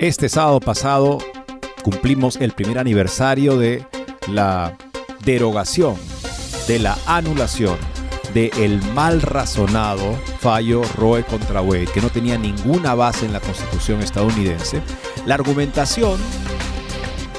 [0.00, 1.18] Este sábado pasado
[1.82, 3.84] cumplimos el primer aniversario de
[4.28, 4.78] la
[5.24, 5.96] derogación,
[6.68, 7.76] de la anulación
[8.32, 13.40] del el mal razonado fallo Roe contra Wade, que no tenía ninguna base en la
[13.40, 14.82] Constitución estadounidense.
[15.26, 16.16] La argumentación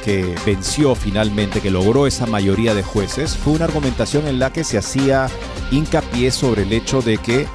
[0.04, 4.66] que venció finalmente, que logró esa mayoría de jueces, fue una argumentación en la que
[4.66, 5.30] se hacía
[5.72, 7.48] hincapié sobre el hecho de que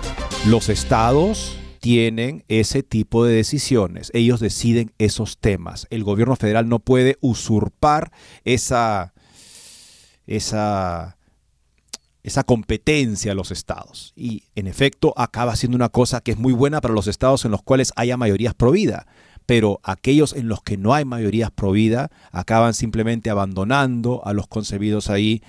[0.47, 4.11] los estados tienen ese tipo de decisiones.
[4.15, 5.87] Ellos deciden esos temas.
[5.91, 8.11] El gobierno federal no puede usurpar
[8.47, 9.13] esa,
[10.27, 11.19] esa,
[12.23, 14.15] esa competencia a los estados.
[14.17, 17.51] Y en efecto acaba siendo una cosa que es muy buena para los estados en
[17.51, 19.07] los cuales haya mayorías pro vida.
[19.45, 24.47] Pero aquellos en los que no hay mayorías pro vida acaban simplemente abandonando a los
[24.47, 25.43] concebidos ahí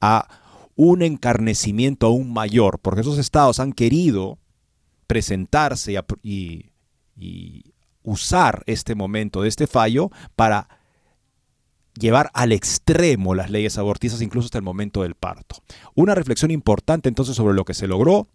[0.00, 0.26] a
[0.74, 4.38] un encarnecimiento aún mayor, porque esos estados han querido
[5.12, 6.72] presentarse y,
[8.02, 10.66] usar este momento de este fallo para
[12.00, 15.56] llevar al extremo las leyes abortistas incluso hasta el momento del parto.
[15.94, 18.26] Una reflexión importante entonces sobre lo que se logró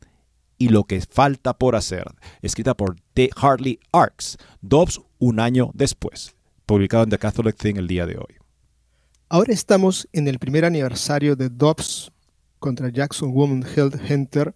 [0.59, 2.05] y lo que falta por hacer,
[2.43, 6.35] escrita por The Hartley Arks, Dobbs un año después,
[6.67, 8.37] publicado en The Catholic Thing el día de hoy.
[9.29, 12.11] Ahora estamos en el primer aniversario de Dobbs
[12.59, 14.53] contra Jackson Woman Health Center,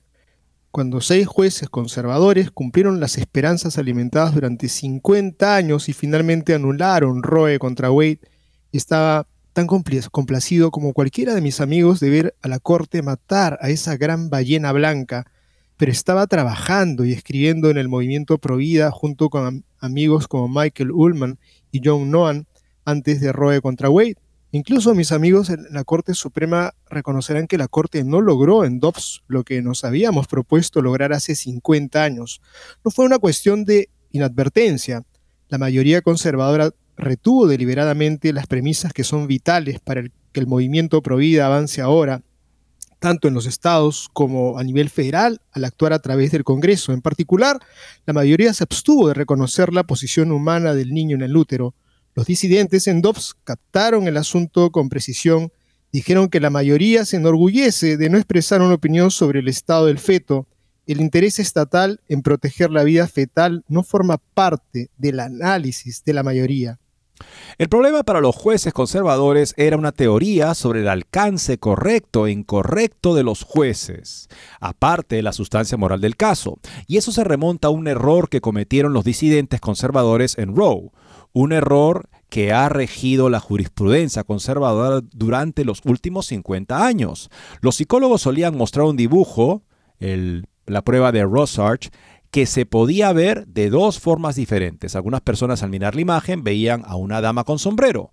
[0.71, 7.59] cuando seis jueces conservadores cumplieron las esperanzas alimentadas durante 50 años y finalmente anularon Roe
[7.59, 8.21] contra Wade,
[8.71, 13.69] estaba tan complacido como cualquiera de mis amigos de ver a la corte matar a
[13.69, 15.29] esa gran ballena blanca,
[15.75, 21.37] pero estaba trabajando y escribiendo en el movimiento Provida junto con amigos como Michael Ullman
[21.71, 22.47] y John Noan
[22.85, 24.15] antes de Roe contra Wade.
[24.53, 29.23] Incluso mis amigos en la Corte Suprema reconocerán que la Corte no logró en Dobbs
[29.27, 32.41] lo que nos habíamos propuesto lograr hace 50 años.
[32.83, 35.03] No fue una cuestión de inadvertencia.
[35.47, 41.45] La mayoría conservadora retuvo deliberadamente las premisas que son vitales para que el movimiento Provida
[41.45, 42.21] avance ahora,
[42.99, 46.91] tanto en los estados como a nivel federal, al actuar a través del Congreso.
[46.91, 47.57] En particular,
[48.05, 51.73] la mayoría se abstuvo de reconocer la posición humana del niño en el útero.
[52.13, 55.51] Los disidentes en Dobbs captaron el asunto con precisión,
[55.93, 59.97] dijeron que la mayoría se enorgullece de no expresar una opinión sobre el estado del
[59.97, 60.47] feto.
[60.87, 66.23] El interés estatal en proteger la vida fetal no forma parte del análisis de la
[66.23, 66.79] mayoría.
[67.57, 73.15] El problema para los jueces conservadores era una teoría sobre el alcance correcto e incorrecto
[73.15, 74.27] de los jueces,
[74.59, 78.41] aparte de la sustancia moral del caso, y eso se remonta a un error que
[78.41, 80.89] cometieron los disidentes conservadores en Roe,
[81.33, 87.29] un error que ha regido la jurisprudencia conservadora durante los últimos 50 años.
[87.59, 89.63] Los psicólogos solían mostrar un dibujo,
[89.99, 91.89] la prueba de Rosarch,
[92.31, 94.95] que se podía ver de dos formas diferentes.
[94.95, 98.11] Algunas personas al mirar la imagen veían a una dama con sombrero.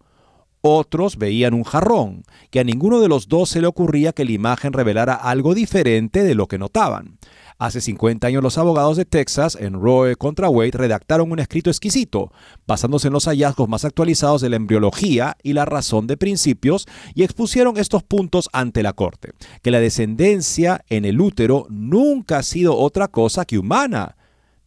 [0.60, 4.32] Otros veían un jarrón, que a ninguno de los dos se le ocurría que la
[4.32, 7.18] imagen revelara algo diferente de lo que notaban.
[7.61, 12.30] Hace 50 años los abogados de Texas en Roe contra Wade redactaron un escrito exquisito,
[12.68, 16.86] basándose en los hallazgos más actualizados de la embriología y la razón de principios,
[17.16, 22.42] y expusieron estos puntos ante la Corte, que la descendencia en el útero nunca ha
[22.44, 24.16] sido otra cosa que humana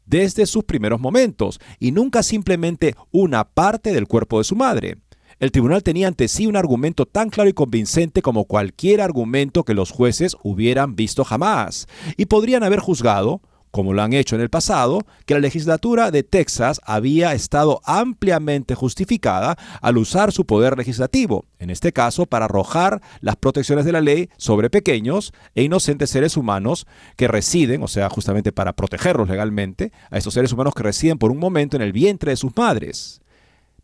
[0.05, 4.97] desde sus primeros momentos, y nunca simplemente una parte del cuerpo de su madre.
[5.41, 9.73] El tribunal tenía ante sí un argumento tan claro y convincente como cualquier argumento que
[9.73, 14.51] los jueces hubieran visto jamás, y podrían haber juzgado, como lo han hecho en el
[14.51, 21.45] pasado, que la legislatura de Texas había estado ampliamente justificada al usar su poder legislativo,
[21.57, 26.37] en este caso para arrojar las protecciones de la ley sobre pequeños e inocentes seres
[26.37, 26.85] humanos
[27.15, 31.31] que residen, o sea, justamente para protegerlos legalmente, a estos seres humanos que residen por
[31.31, 33.21] un momento en el vientre de sus madres.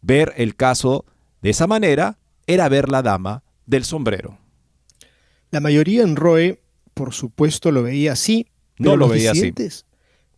[0.04, 1.04] Ver el caso
[1.48, 4.38] de esa manera era ver la dama del sombrero.
[5.50, 6.60] La mayoría en Roe,
[6.94, 8.48] por supuesto, lo veía así.
[8.78, 9.54] No lo veía así.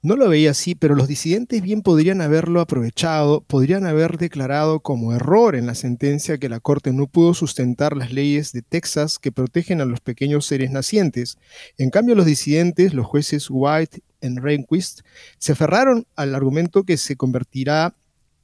[0.04, 5.12] No lo veía así, pero los disidentes bien podrían haberlo aprovechado, podrían haber declarado como
[5.12, 9.32] error en la sentencia que la Corte no pudo sustentar las leyes de Texas que
[9.32, 11.40] protegen a los pequeños seres nacientes.
[11.80, 15.00] En cambio, los disidentes, los jueces White y Rehnquist,
[15.40, 17.96] se aferraron al argumento que se convertirá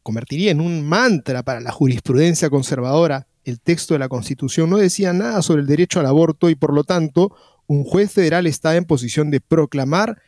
[0.05, 3.25] convertiría en un mantra para la jurisprudencia conservadora.
[3.43, 6.75] El texto de la Constitución no decía nada sobre el derecho al aborto y por
[6.75, 7.35] lo tanto
[7.65, 10.21] un juez federal está en posición de proclamar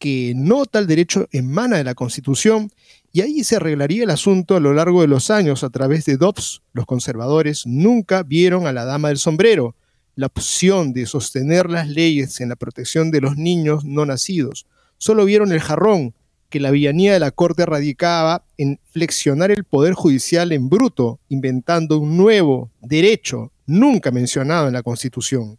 [0.00, 2.72] que no tal derecho emana de la Constitución
[3.12, 6.16] y ahí se arreglaría el asunto a lo largo de los años a través de
[6.16, 6.62] Dobbs.
[6.72, 9.76] Los conservadores nunca vieron a la dama del sombrero,
[10.16, 14.66] la opción de sostener las leyes en la protección de los niños no nacidos.
[14.98, 16.14] Solo vieron el jarrón,
[16.50, 21.98] que la villanía de la Corte radicaba en flexionar el poder judicial en bruto, inventando
[21.98, 25.58] un nuevo derecho nunca mencionado en la Constitución.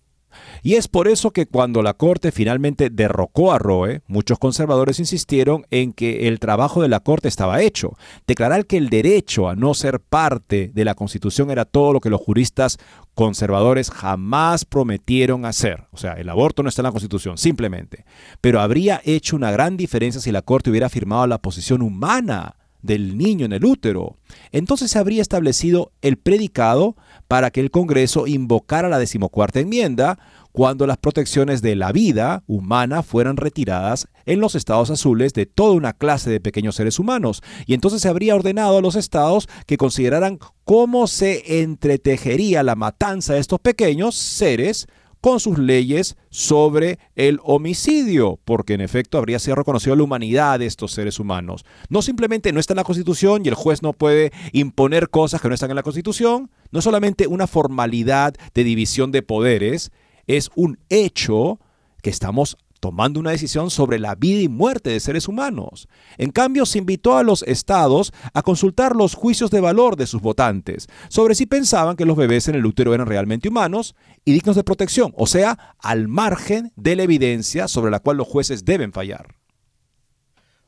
[0.64, 5.66] Y es por eso que cuando la Corte finalmente derrocó a Roe, muchos conservadores insistieron
[5.72, 7.98] en que el trabajo de la Corte estaba hecho.
[8.28, 12.10] Declarar que el derecho a no ser parte de la Constitución era todo lo que
[12.10, 12.78] los juristas
[13.14, 15.88] conservadores jamás prometieron hacer.
[15.92, 18.06] O sea, el aborto no está en la Constitución, simplemente.
[18.40, 23.18] Pero habría hecho una gran diferencia si la Corte hubiera afirmado la posición humana del
[23.18, 24.18] niño en el útero.
[24.52, 26.96] Entonces se habría establecido el predicado
[27.32, 30.20] para que el Congreso invocara la decimocuarta enmienda
[30.52, 35.72] cuando las protecciones de la vida humana fueran retiradas en los estados azules de toda
[35.72, 37.42] una clase de pequeños seres humanos.
[37.66, 43.36] Y entonces se habría ordenado a los estados que consideraran cómo se entretejería la matanza
[43.36, 44.88] de estos pequeños seres
[45.22, 50.66] con sus leyes sobre el homicidio, porque en efecto habría sido reconocido la humanidad de
[50.66, 51.64] estos seres humanos.
[51.90, 55.48] No simplemente no está en la Constitución y el juez no puede imponer cosas que
[55.48, 59.92] no están en la Constitución, no es solamente una formalidad de división de poderes,
[60.26, 61.60] es un hecho
[62.02, 65.88] que estamos tomando una decisión sobre la vida y muerte de seres humanos.
[66.18, 70.20] En cambio, se invitó a los estados a consultar los juicios de valor de sus
[70.20, 74.56] votantes sobre si pensaban que los bebés en el útero eran realmente humanos y dignos
[74.56, 78.92] de protección, o sea, al margen de la evidencia sobre la cual los jueces deben
[78.92, 79.36] fallar.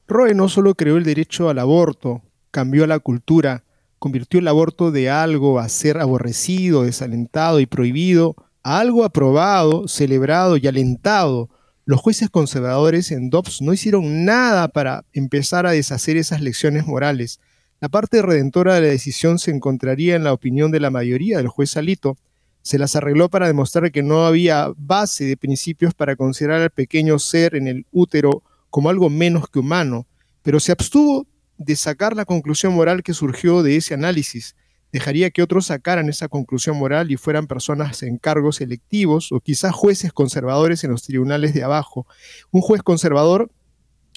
[0.08, 3.64] Roe no solo creó el derecho al aborto, cambió la cultura,
[3.98, 10.58] convirtió el aborto de algo a ser aborrecido, desalentado y prohibido, a algo aprobado, celebrado
[10.58, 11.50] y alentado
[11.86, 17.40] los jueces conservadores en Dobbs no hicieron nada para empezar a deshacer esas lecciones morales.
[17.82, 21.50] La parte redentora de la decisión se encontraría en la opinión de la mayoría del
[21.50, 22.18] juez Alito.
[22.62, 27.20] Se las arregló para demostrar que no había base de principios para considerar al pequeño
[27.20, 30.08] ser en el útero como algo menos que humano,
[30.42, 31.28] pero se abstuvo
[31.58, 34.56] de sacar la conclusión moral que surgió de ese análisis
[34.94, 39.74] dejaría que otros sacaran esa conclusión moral y fueran personas en cargos electivos o quizás
[39.74, 42.06] jueces conservadores en los tribunales de abajo.
[42.52, 43.52] Un juez conservador,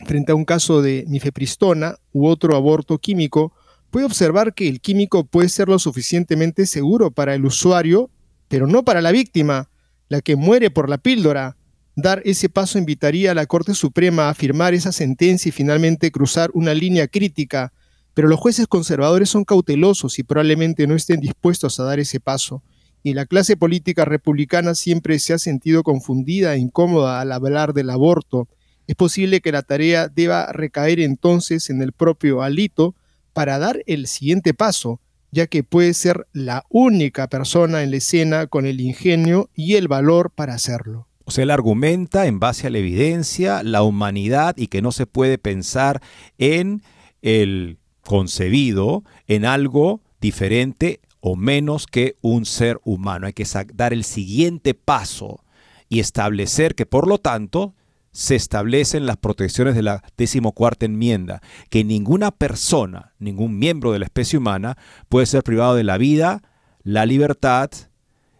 [0.04, 3.54] frente a un caso de mifepristona u otro aborto químico,
[3.90, 8.10] puede observar que el químico puede ser lo suficientemente seguro para el usuario,
[8.48, 9.70] pero no para la víctima,
[10.10, 11.56] la que muere por la píldora.
[11.96, 16.50] Dar ese paso invitaría a la Corte Suprema a firmar esa sentencia y finalmente cruzar
[16.52, 17.72] una línea crítica
[18.16, 22.62] pero los jueces conservadores son cautelosos y probablemente no estén dispuestos a dar ese paso.
[23.02, 27.90] Y la clase política republicana siempre se ha sentido confundida e incómoda al hablar del
[27.90, 28.48] aborto.
[28.86, 32.94] Es posible que la tarea deba recaer entonces en el propio Alito
[33.34, 34.98] para dar el siguiente paso,
[35.30, 39.88] ya que puede ser la única persona en la escena con el ingenio y el
[39.88, 41.06] valor para hacerlo.
[41.26, 45.04] O sea, él argumenta en base a la evidencia, la humanidad y que no se
[45.04, 46.00] puede pensar
[46.38, 46.82] en
[47.20, 47.76] el
[48.06, 53.26] concebido en algo diferente o menos que un ser humano.
[53.26, 55.44] Hay que dar el siguiente paso
[55.88, 57.74] y establecer que, por lo tanto,
[58.12, 64.06] se establecen las protecciones de la decimocuarta enmienda, que ninguna persona, ningún miembro de la
[64.06, 64.78] especie humana
[65.08, 66.42] puede ser privado de la vida,
[66.82, 67.70] la libertad,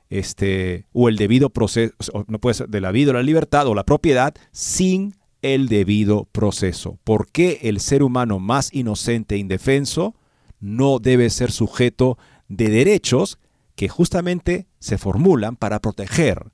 [0.09, 1.93] este, o el debido proceso,
[2.29, 5.15] no puede ser de la vida o la libertad o la propiedad sin
[5.55, 6.99] el debido proceso.
[7.05, 10.15] ¿Por qué el ser humano más inocente e indefenso
[10.61, 12.19] no debe ser sujeto
[12.49, 13.39] de derechos
[13.75, 16.53] que justamente se formulan para proteger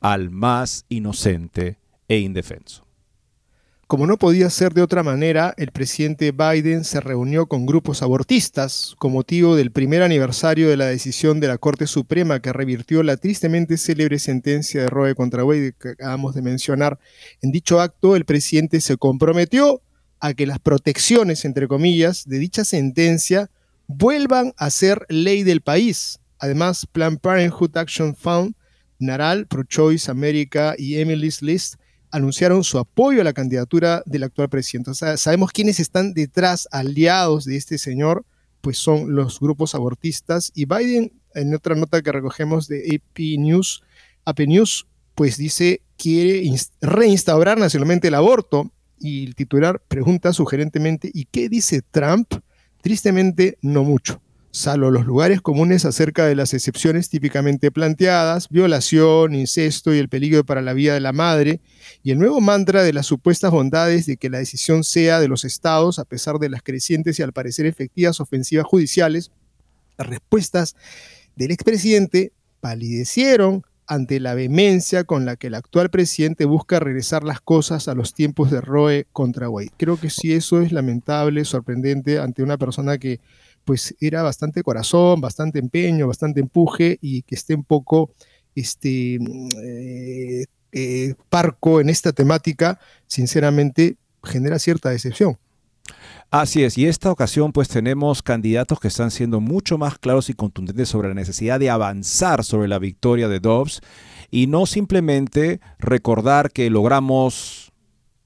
[0.00, 1.78] al más inocente
[2.08, 2.85] e indefenso?
[3.86, 8.96] Como no podía ser de otra manera, el presidente Biden se reunió con grupos abortistas
[8.98, 13.16] con motivo del primer aniversario de la decisión de la Corte Suprema que revirtió la
[13.16, 16.98] tristemente célebre sentencia de Roe contra Wade que acabamos de mencionar.
[17.42, 19.80] En dicho acto, el presidente se comprometió
[20.18, 23.50] a que las protecciones, entre comillas, de dicha sentencia
[23.86, 26.18] vuelvan a ser ley del país.
[26.40, 28.56] Además, Planned Parenthood Action Fund,
[28.98, 31.76] Naral, Pro Choice America y Emily's List
[32.10, 34.90] anunciaron su apoyo a la candidatura del actual presidente.
[34.90, 38.24] O sea, sabemos quiénes están detrás, aliados de este señor,
[38.60, 40.52] pues son los grupos abortistas.
[40.54, 43.82] Y Biden, en otra nota que recogemos de AP News,
[44.24, 46.42] AP News, pues dice quiere
[46.80, 48.70] reinstaurar nacionalmente el aborto.
[48.98, 52.32] Y el titular pregunta sugerentemente, ¿y qué dice Trump?
[52.80, 54.20] Tristemente, no mucho
[54.56, 60.46] salvo los lugares comunes acerca de las excepciones típicamente planteadas, violación, incesto y el peligro
[60.46, 61.60] para la vida de la madre,
[62.02, 65.44] y el nuevo mantra de las supuestas bondades de que la decisión sea de los
[65.44, 69.30] estados a pesar de las crecientes y al parecer efectivas ofensivas judiciales,
[69.98, 70.74] las respuestas
[71.36, 77.42] del expresidente palidecieron ante la vehemencia con la que el actual presidente busca regresar las
[77.42, 79.70] cosas a los tiempos de Roe contra Wade.
[79.76, 83.20] Creo que sí eso es lamentable, sorprendente ante una persona que
[83.66, 88.12] pues era bastante corazón, bastante empeño, bastante empuje y que esté un poco
[88.54, 95.36] este, eh, eh, parco en esta temática, sinceramente genera cierta decepción.
[96.30, 100.34] Así es, y esta ocasión pues tenemos candidatos que están siendo mucho más claros y
[100.34, 103.80] contundentes sobre la necesidad de avanzar sobre la victoria de Dobbs
[104.30, 107.72] y no simplemente recordar que logramos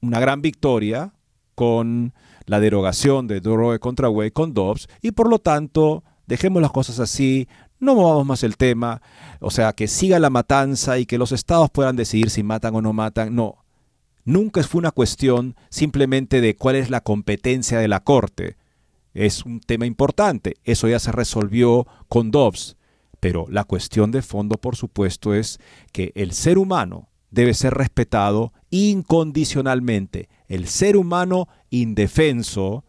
[0.02, 1.14] una gran victoria
[1.54, 2.12] con
[2.50, 6.98] la derogación de Roe contra Wade con Dobbs y por lo tanto dejemos las cosas
[6.98, 7.46] así,
[7.78, 9.02] no movamos más el tema,
[9.38, 12.82] o sea, que siga la matanza y que los estados puedan decidir si matan o
[12.82, 13.64] no matan, no.
[14.24, 18.56] Nunca fue una cuestión simplemente de cuál es la competencia de la Corte.
[19.14, 22.76] Es un tema importante, eso ya se resolvió con Dobbs,
[23.20, 25.60] Pero la cuestión de fondo, por supuesto, es
[25.92, 30.28] que el ser humano debe ser respetado incondicionalmente.
[30.48, 32.84] El ser humano indefenso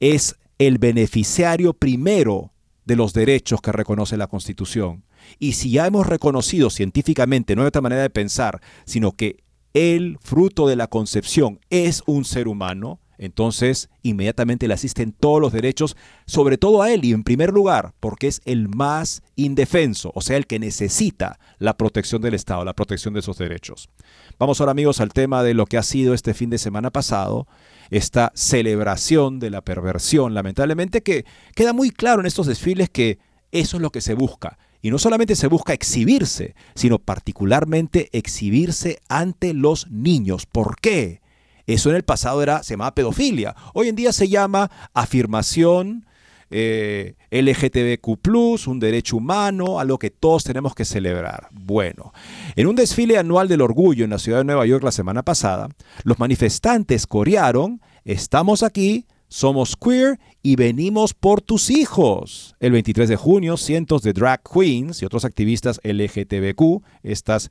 [0.00, 2.52] es el beneficiario primero
[2.84, 5.04] de los derechos que reconoce la Constitución.
[5.38, 9.42] Y si ya hemos reconocido científicamente, no hay otra manera de pensar, sino que
[9.74, 15.52] el fruto de la concepción es un ser humano, entonces inmediatamente le asisten todos los
[15.52, 20.20] derechos, sobre todo a él y en primer lugar, porque es el más indefenso, o
[20.20, 23.88] sea, el que necesita la protección del Estado, la protección de esos derechos.
[24.38, 27.46] Vamos ahora amigos al tema de lo que ha sido este fin de semana pasado,
[27.92, 33.18] esta celebración de la perversión, lamentablemente que queda muy claro en estos desfiles que
[33.52, 34.58] eso es lo que se busca.
[34.80, 40.46] Y no solamente se busca exhibirse, sino particularmente exhibirse ante los niños.
[40.46, 41.20] ¿Por qué?
[41.66, 43.54] Eso en el pasado era, se llamaba pedofilia.
[43.74, 46.06] Hoy en día se llama afirmación
[46.52, 51.48] eh, LGTBQ, un derecho humano, algo que todos tenemos que celebrar.
[51.50, 52.12] Bueno,
[52.54, 55.68] en un desfile anual del orgullo en la ciudad de Nueva York la semana pasada,
[56.04, 62.54] los manifestantes corearon, estamos aquí, somos queer y venimos por tus hijos.
[62.60, 67.50] El 23 de junio, cientos de drag queens y otros activistas LGTBQ, estas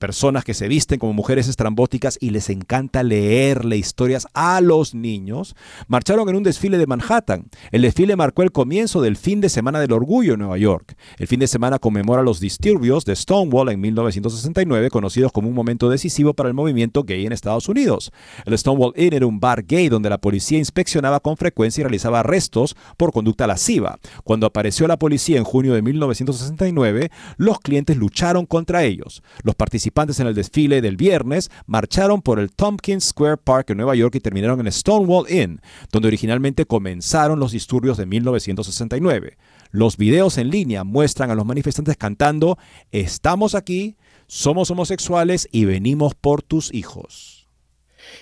[0.00, 5.54] personas que se visten como mujeres estrambóticas y les encanta leerle historias a los niños,
[5.88, 7.50] marcharon en un desfile de Manhattan.
[7.70, 10.96] El desfile marcó el comienzo del fin de semana del orgullo en Nueva York.
[11.18, 15.90] El fin de semana conmemora los disturbios de Stonewall en 1969, conocidos como un momento
[15.90, 18.10] decisivo para el movimiento gay en Estados Unidos.
[18.46, 22.20] El Stonewall Inn era un bar gay donde la policía inspeccionaba con frecuencia y realizaba
[22.20, 23.98] arrestos por conducta lasciva.
[24.24, 29.22] Cuando apareció la policía en junio de 1969, los clientes lucharon contra ellos.
[29.42, 33.78] Los participantes participantes en el desfile del viernes marcharon por el Tompkins Square Park en
[33.78, 35.60] Nueva York y terminaron en Stonewall Inn,
[35.92, 39.36] donde originalmente comenzaron los disturbios de 1969.
[39.70, 42.58] Los videos en línea muestran a los manifestantes cantando
[42.90, 47.48] Estamos aquí, somos homosexuales y venimos por tus hijos.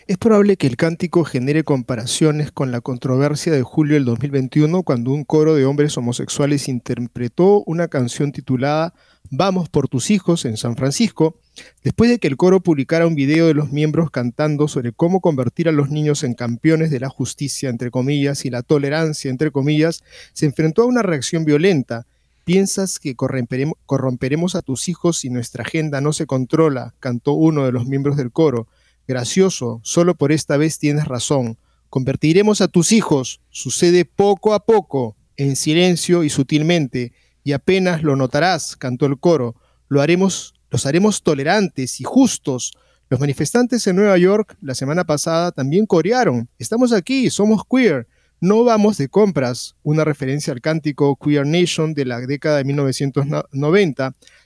[0.06, 5.12] Es probable que el cántico genere comparaciones con la controversia de julio del 2021 cuando
[5.12, 8.94] un coro de hombres homosexuales interpretó una canción titulada
[9.30, 11.36] Vamos por tus hijos en San Francisco,
[11.82, 15.68] después de que el coro publicara un video de los miembros cantando sobre cómo convertir
[15.68, 20.02] a los niños en campeones de la justicia, entre comillas, y la tolerancia, entre comillas,
[20.32, 22.06] se enfrentó a una reacción violenta.
[22.44, 26.94] ¿Piensas que corromperemos, a tus hijos si nuestra agenda no se controla?
[27.00, 28.68] cantó uno de los miembros del coro.
[29.06, 31.58] Gracioso, solo por esta vez tienes razón.
[31.90, 33.40] Convertiremos a tus hijos.
[33.50, 37.12] Sucede poco a poco, en silencio y sutilmente
[37.48, 39.54] y apenas lo notarás, cantó el coro.
[39.88, 42.72] Lo haremos, los haremos tolerantes y justos.
[43.08, 46.48] Los manifestantes en Nueva York la semana pasada también corearon.
[46.58, 48.06] Estamos aquí, somos queer.
[48.40, 54.02] No vamos de compras, una referencia al cántico Queer Nation de la década de 1990.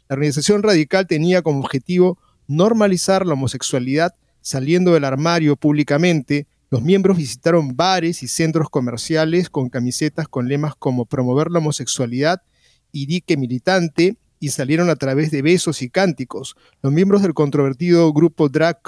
[0.08, 6.46] La organización radical tenía como objetivo normalizar la homosexualidad saliendo del armario públicamente.
[6.70, 12.42] Los miembros visitaron bares y centros comerciales con camisetas con lemas como promover la homosexualidad
[12.92, 16.56] y dique militante y salieron a través de besos y cánticos.
[16.82, 18.80] Los miembros del controvertido grupo drag,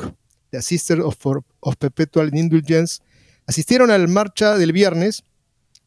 [0.51, 1.17] The Sisters of,
[1.61, 2.99] of Perpetual Indulgence,
[3.47, 5.23] asistieron a la marcha del viernes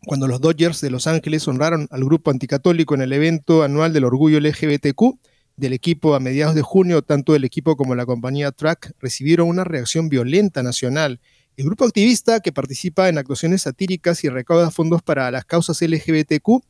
[0.05, 4.05] cuando los Dodgers de Los Ángeles honraron al grupo anticatólico en el evento anual del
[4.05, 5.19] orgullo LGBTQ
[5.57, 9.65] del equipo a mediados de junio, tanto el equipo como la compañía Track recibieron una
[9.65, 11.19] reacción violenta nacional.
[11.57, 16.63] El grupo activista que participa en actuaciones satíricas y recauda fondos para las causas LGBTQ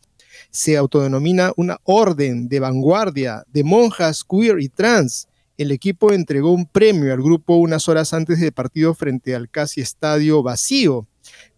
[0.50, 5.28] se autodenomina una orden de vanguardia de monjas queer y trans.
[5.58, 9.82] El equipo entregó un premio al grupo unas horas antes del partido frente al casi
[9.82, 11.08] estadio vacío.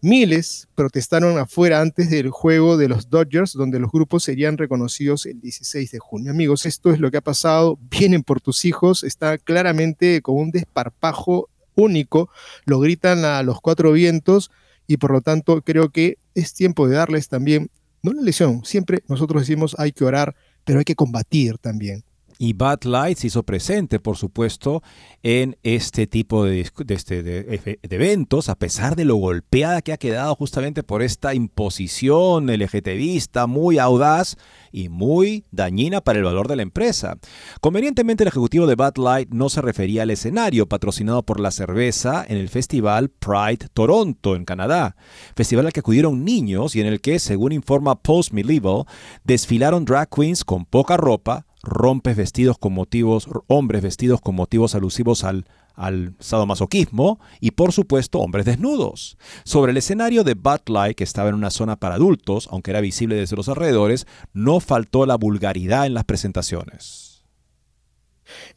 [0.00, 5.40] Miles protestaron afuera antes del juego de los Dodgers, donde los grupos serían reconocidos el
[5.40, 6.30] 16 de junio.
[6.30, 7.78] Amigos, esto es lo que ha pasado.
[7.90, 9.04] Vienen por tus hijos.
[9.04, 12.30] Está claramente con un desparpajo único.
[12.64, 14.50] Lo gritan a los cuatro vientos
[14.86, 17.70] y por lo tanto creo que es tiempo de darles también
[18.02, 20.34] no una lesión, siempre nosotros decimos hay que orar,
[20.64, 22.04] pero hay que combatir también.
[22.42, 24.82] Y Light se hizo presente, por supuesto,
[25.22, 30.34] en este tipo de, este, de, eventos, a pesar de lo golpeada que ha quedado
[30.36, 34.38] justamente por esta imposición LGTBista muy audaz
[34.72, 37.18] y muy dañina para el valor de la empresa.
[37.60, 42.24] Convenientemente, el ejecutivo de Bud Light no se refería al escenario patrocinado por la cerveza
[42.26, 44.96] en el festival Pride Toronto, en Canadá,
[45.36, 48.84] festival al que acudieron niños y en el que, según informa Post Medieval,
[49.24, 55.24] desfilaron drag queens con poca ropa, rompes vestidos con motivos, hombres vestidos con motivos alusivos
[55.24, 55.46] al
[55.80, 59.16] al sadomasoquismo y por supuesto hombres desnudos.
[59.44, 62.82] Sobre el escenario de Bud Light, que estaba en una zona para adultos, aunque era
[62.82, 67.24] visible desde los alrededores, no faltó la vulgaridad en las presentaciones.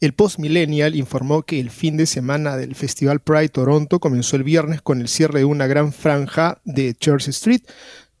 [0.00, 4.44] El Post Millennial informó que el fin de semana del Festival Pride Toronto comenzó el
[4.44, 7.62] viernes con el cierre de una gran franja de Church Street,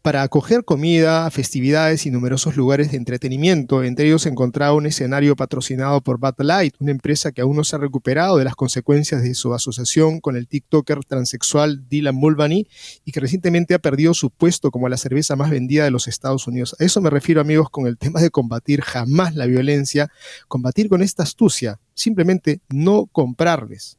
[0.04, 3.82] para acoger comida, festividades y numerosos lugares de entretenimiento.
[3.82, 7.64] Entre ellos se encontraba un escenario patrocinado por Bud Light, una empresa que aún no
[7.64, 12.68] se ha recuperado de las consecuencias de su asociación con el TikToker transexual Dylan Mulvaney
[13.06, 16.46] y que recientemente ha perdido su puesto como la cerveza más vendida de los Estados
[16.46, 16.76] Unidos.
[16.78, 20.10] A eso me refiero, amigos, con el tema de combatir jamás la violencia,
[20.48, 23.96] combatir con esta astucia, simplemente no comprarles.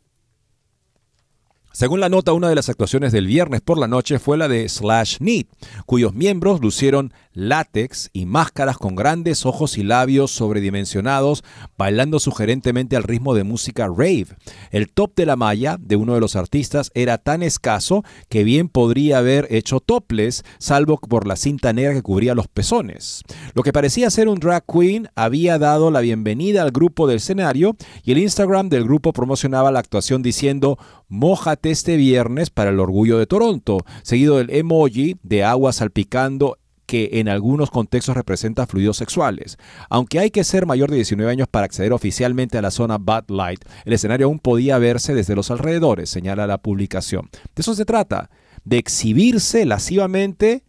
[1.75, 4.69] Según la nota, una de las actuaciones del viernes por la noche fue la de
[4.69, 5.47] Slash Need,
[5.85, 11.43] cuyos miembros lucieron látex y máscaras con grandes ojos y labios sobredimensionados,
[11.77, 14.27] bailando sugerentemente al ritmo de música rave.
[14.71, 18.69] El top de la malla de uno de los artistas era tan escaso que bien
[18.69, 23.21] podría haber hecho topless, salvo por la cinta negra que cubría los pezones.
[23.53, 27.75] Lo que parecía ser un drag queen había dado la bienvenida al grupo del escenario
[28.03, 30.77] y el Instagram del grupo promocionaba la actuación diciendo
[31.07, 37.09] Mójate este viernes para el orgullo de Toronto, seguido del emoji de agua salpicando que
[37.13, 39.57] en algunos contextos representa fluidos sexuales.
[39.89, 43.29] Aunque hay que ser mayor de 19 años para acceder oficialmente a la zona Bud
[43.29, 47.29] Light, el escenario aún podía verse desde los alrededores, señala la publicación.
[47.55, 48.29] De eso se trata,
[48.63, 50.63] de exhibirse lascivamente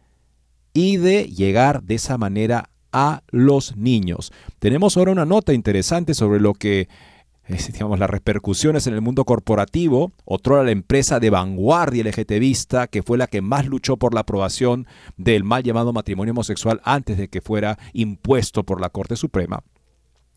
[0.72, 4.32] y de llegar de esa manera a los niños.
[4.58, 6.88] Tenemos ahora una nota interesante sobre lo que
[7.72, 13.18] digamos, las repercusiones en el mundo corporativo, otrora la empresa de vanguardia LGTBista, que fue
[13.18, 14.86] la que más luchó por la aprobación
[15.16, 19.62] del mal llamado matrimonio homosexual antes de que fuera impuesto por la Corte Suprema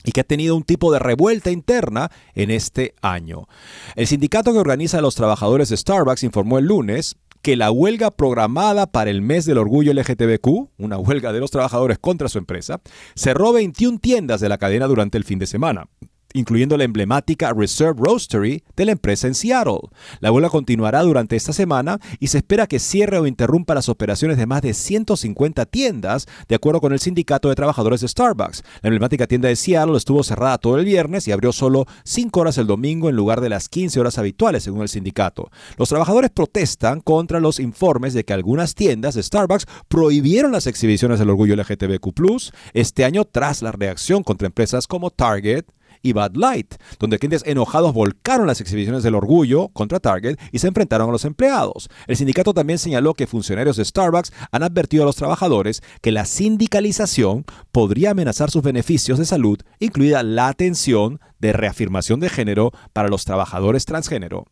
[0.03, 3.47] y que ha tenido un tipo de revuelta interna en este año.
[3.95, 8.12] El sindicato que organiza a los trabajadores de Starbucks informó el lunes que la huelga
[8.12, 12.82] programada para el mes del orgullo LGTBQ, una huelga de los trabajadores contra su empresa,
[13.16, 15.88] cerró 21 tiendas de la cadena durante el fin de semana
[16.34, 19.89] incluyendo la emblemática Reserve Roastery de la empresa en Seattle.
[20.19, 24.38] La huelga continuará durante esta semana y se espera que cierre o interrumpa las operaciones
[24.38, 28.63] de más de 150 tiendas, de acuerdo con el sindicato de trabajadores de Starbucks.
[28.82, 32.57] La emblemática tienda de Seattle estuvo cerrada todo el viernes y abrió solo 5 horas
[32.57, 35.49] el domingo en lugar de las 15 horas habituales, según el sindicato.
[35.77, 41.19] Los trabajadores protestan contra los informes de que algunas tiendas de Starbucks prohibieron las exhibiciones
[41.19, 42.09] del orgullo LGTBQ
[42.73, 45.65] este año tras la reacción contra empresas como Target,
[46.02, 50.68] y Bad Light, donde clientes enojados volcaron las exhibiciones del orgullo contra Target y se
[50.68, 51.89] enfrentaron a los empleados.
[52.08, 56.26] El sindicato también señaló que funcionarios de Starbucks han advertido a los trabajadores que la
[56.26, 63.10] sindicalización podría amenazar sus beneficios de salud, incluida la atención de reafirmación de género para
[63.10, 64.45] los trabajadores transgénero.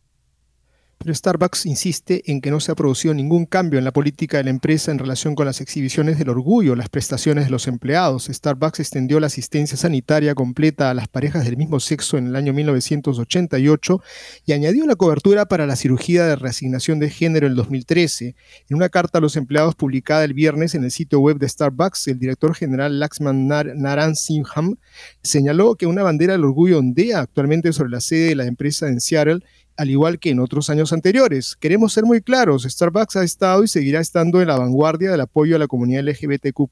[0.99, 4.45] Pero Starbucks insiste en que no se ha producido ningún cambio en la política de
[4.45, 8.25] la empresa en relación con las exhibiciones del orgullo, las prestaciones de los empleados.
[8.25, 12.51] Starbucks extendió la asistencia sanitaria completa a las parejas del mismo sexo en el año
[12.51, 14.01] 1988
[14.45, 18.35] y añadió la cobertura para la cirugía de reasignación de género en el 2013.
[18.69, 22.07] En una carta a los empleados publicada el viernes en el sitio web de Starbucks,
[22.07, 24.77] el director general Laxman Naran Simham
[25.21, 28.99] señaló que una bandera del orgullo ondea actualmente sobre la sede de la empresa en
[28.99, 29.41] Seattle
[29.77, 31.55] al igual que en otros años anteriores.
[31.55, 35.55] Queremos ser muy claros, Starbucks ha estado y seguirá estando en la vanguardia del apoyo
[35.55, 36.69] a la comunidad LGBTQ.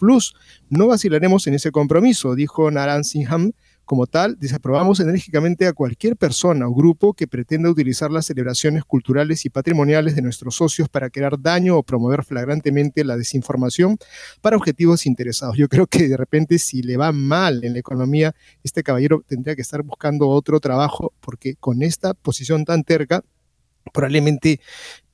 [0.69, 3.53] No vacilaremos en ese compromiso, dijo Naran Singham,
[3.85, 9.45] como tal, desaprobamos enérgicamente a cualquier persona o grupo que pretenda utilizar las celebraciones culturales
[9.45, 13.97] y patrimoniales de nuestros socios para crear daño o promover flagrantemente la desinformación
[14.41, 15.57] para objetivos interesados.
[15.57, 19.55] Yo creo que de repente si le va mal en la economía, este caballero tendría
[19.55, 23.23] que estar buscando otro trabajo porque con esta posición tan terca,
[23.93, 24.59] probablemente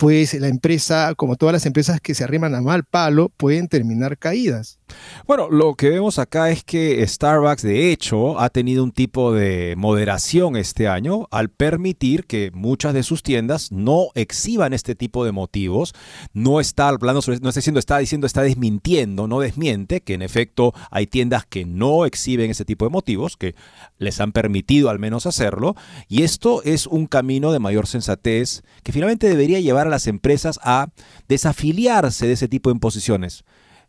[0.01, 4.17] pues la empresa, como todas las empresas que se arriman a mal palo, pueden terminar
[4.17, 4.79] caídas.
[5.27, 9.75] Bueno, lo que vemos acá es que Starbucks de hecho ha tenido un tipo de
[9.77, 15.31] moderación este año al permitir que muchas de sus tiendas no exhiban este tipo de
[15.33, 15.93] motivos.
[16.33, 20.73] No está hablando no está diciendo, está diciendo, está desmintiendo, no desmiente que en efecto
[20.89, 23.53] hay tiendas que no exhiben ese tipo de motivos, que
[23.99, 25.75] les han permitido al menos hacerlo.
[26.07, 30.59] Y esto es un camino de mayor sensatez que finalmente debería llevar a las empresas
[30.63, 30.87] a
[31.27, 33.43] desafiliarse de ese tipo de imposiciones.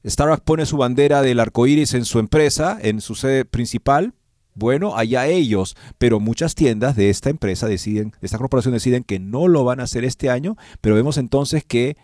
[0.06, 4.14] Starbucks pone su bandera del arco iris en su empresa, en su sede principal.
[4.54, 9.18] Bueno, allá ellos, pero muchas tiendas de esta empresa deciden, de esta corporación deciden que
[9.18, 11.96] no lo van a hacer este año, pero vemos entonces que,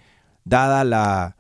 [0.45, 1.35] dada la,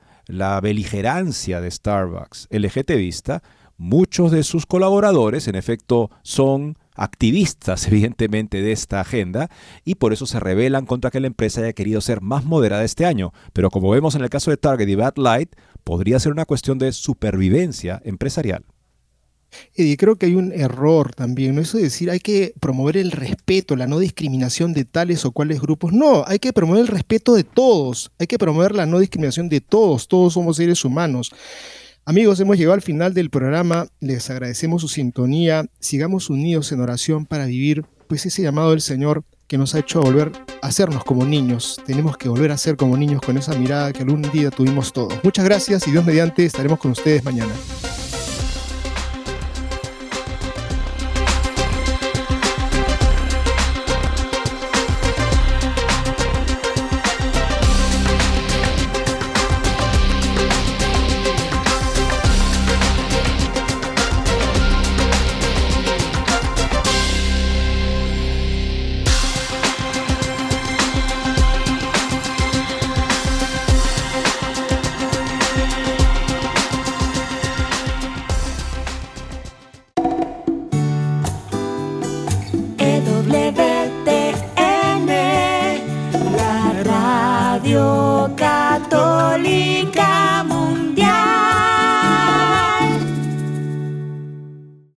[0.60, 3.42] beligerancia de Starbucks LGTBista,
[3.78, 9.48] muchos de sus colaboradores, en efecto, son activistas evidentemente de esta agenda
[9.84, 13.06] y por eso se rebelan contra que la empresa haya querido ser más moderada este
[13.06, 13.32] año.
[13.52, 16.78] Pero como vemos en el caso de Target y Bad Light, podría ser una cuestión
[16.78, 18.64] de supervivencia empresarial.
[19.74, 21.62] Y creo que hay un error también, ¿no?
[21.62, 25.60] Eso de decir hay que promover el respeto, la no discriminación de tales o cuales
[25.60, 25.92] grupos.
[25.92, 29.60] No, hay que promover el respeto de todos, hay que promover la no discriminación de
[29.60, 31.32] todos, todos somos seres humanos.
[32.08, 37.26] Amigos, hemos llegado al final del programa, les agradecemos su sintonía, sigamos unidos en oración
[37.26, 40.32] para vivir pues ese llamado del Señor que nos ha hecho volver
[40.62, 41.78] a hacernos como niños.
[41.84, 45.22] Tenemos que volver a ser como niños con esa mirada que algún día tuvimos todos.
[45.22, 47.52] Muchas gracias y Dios mediante estaremos con ustedes mañana.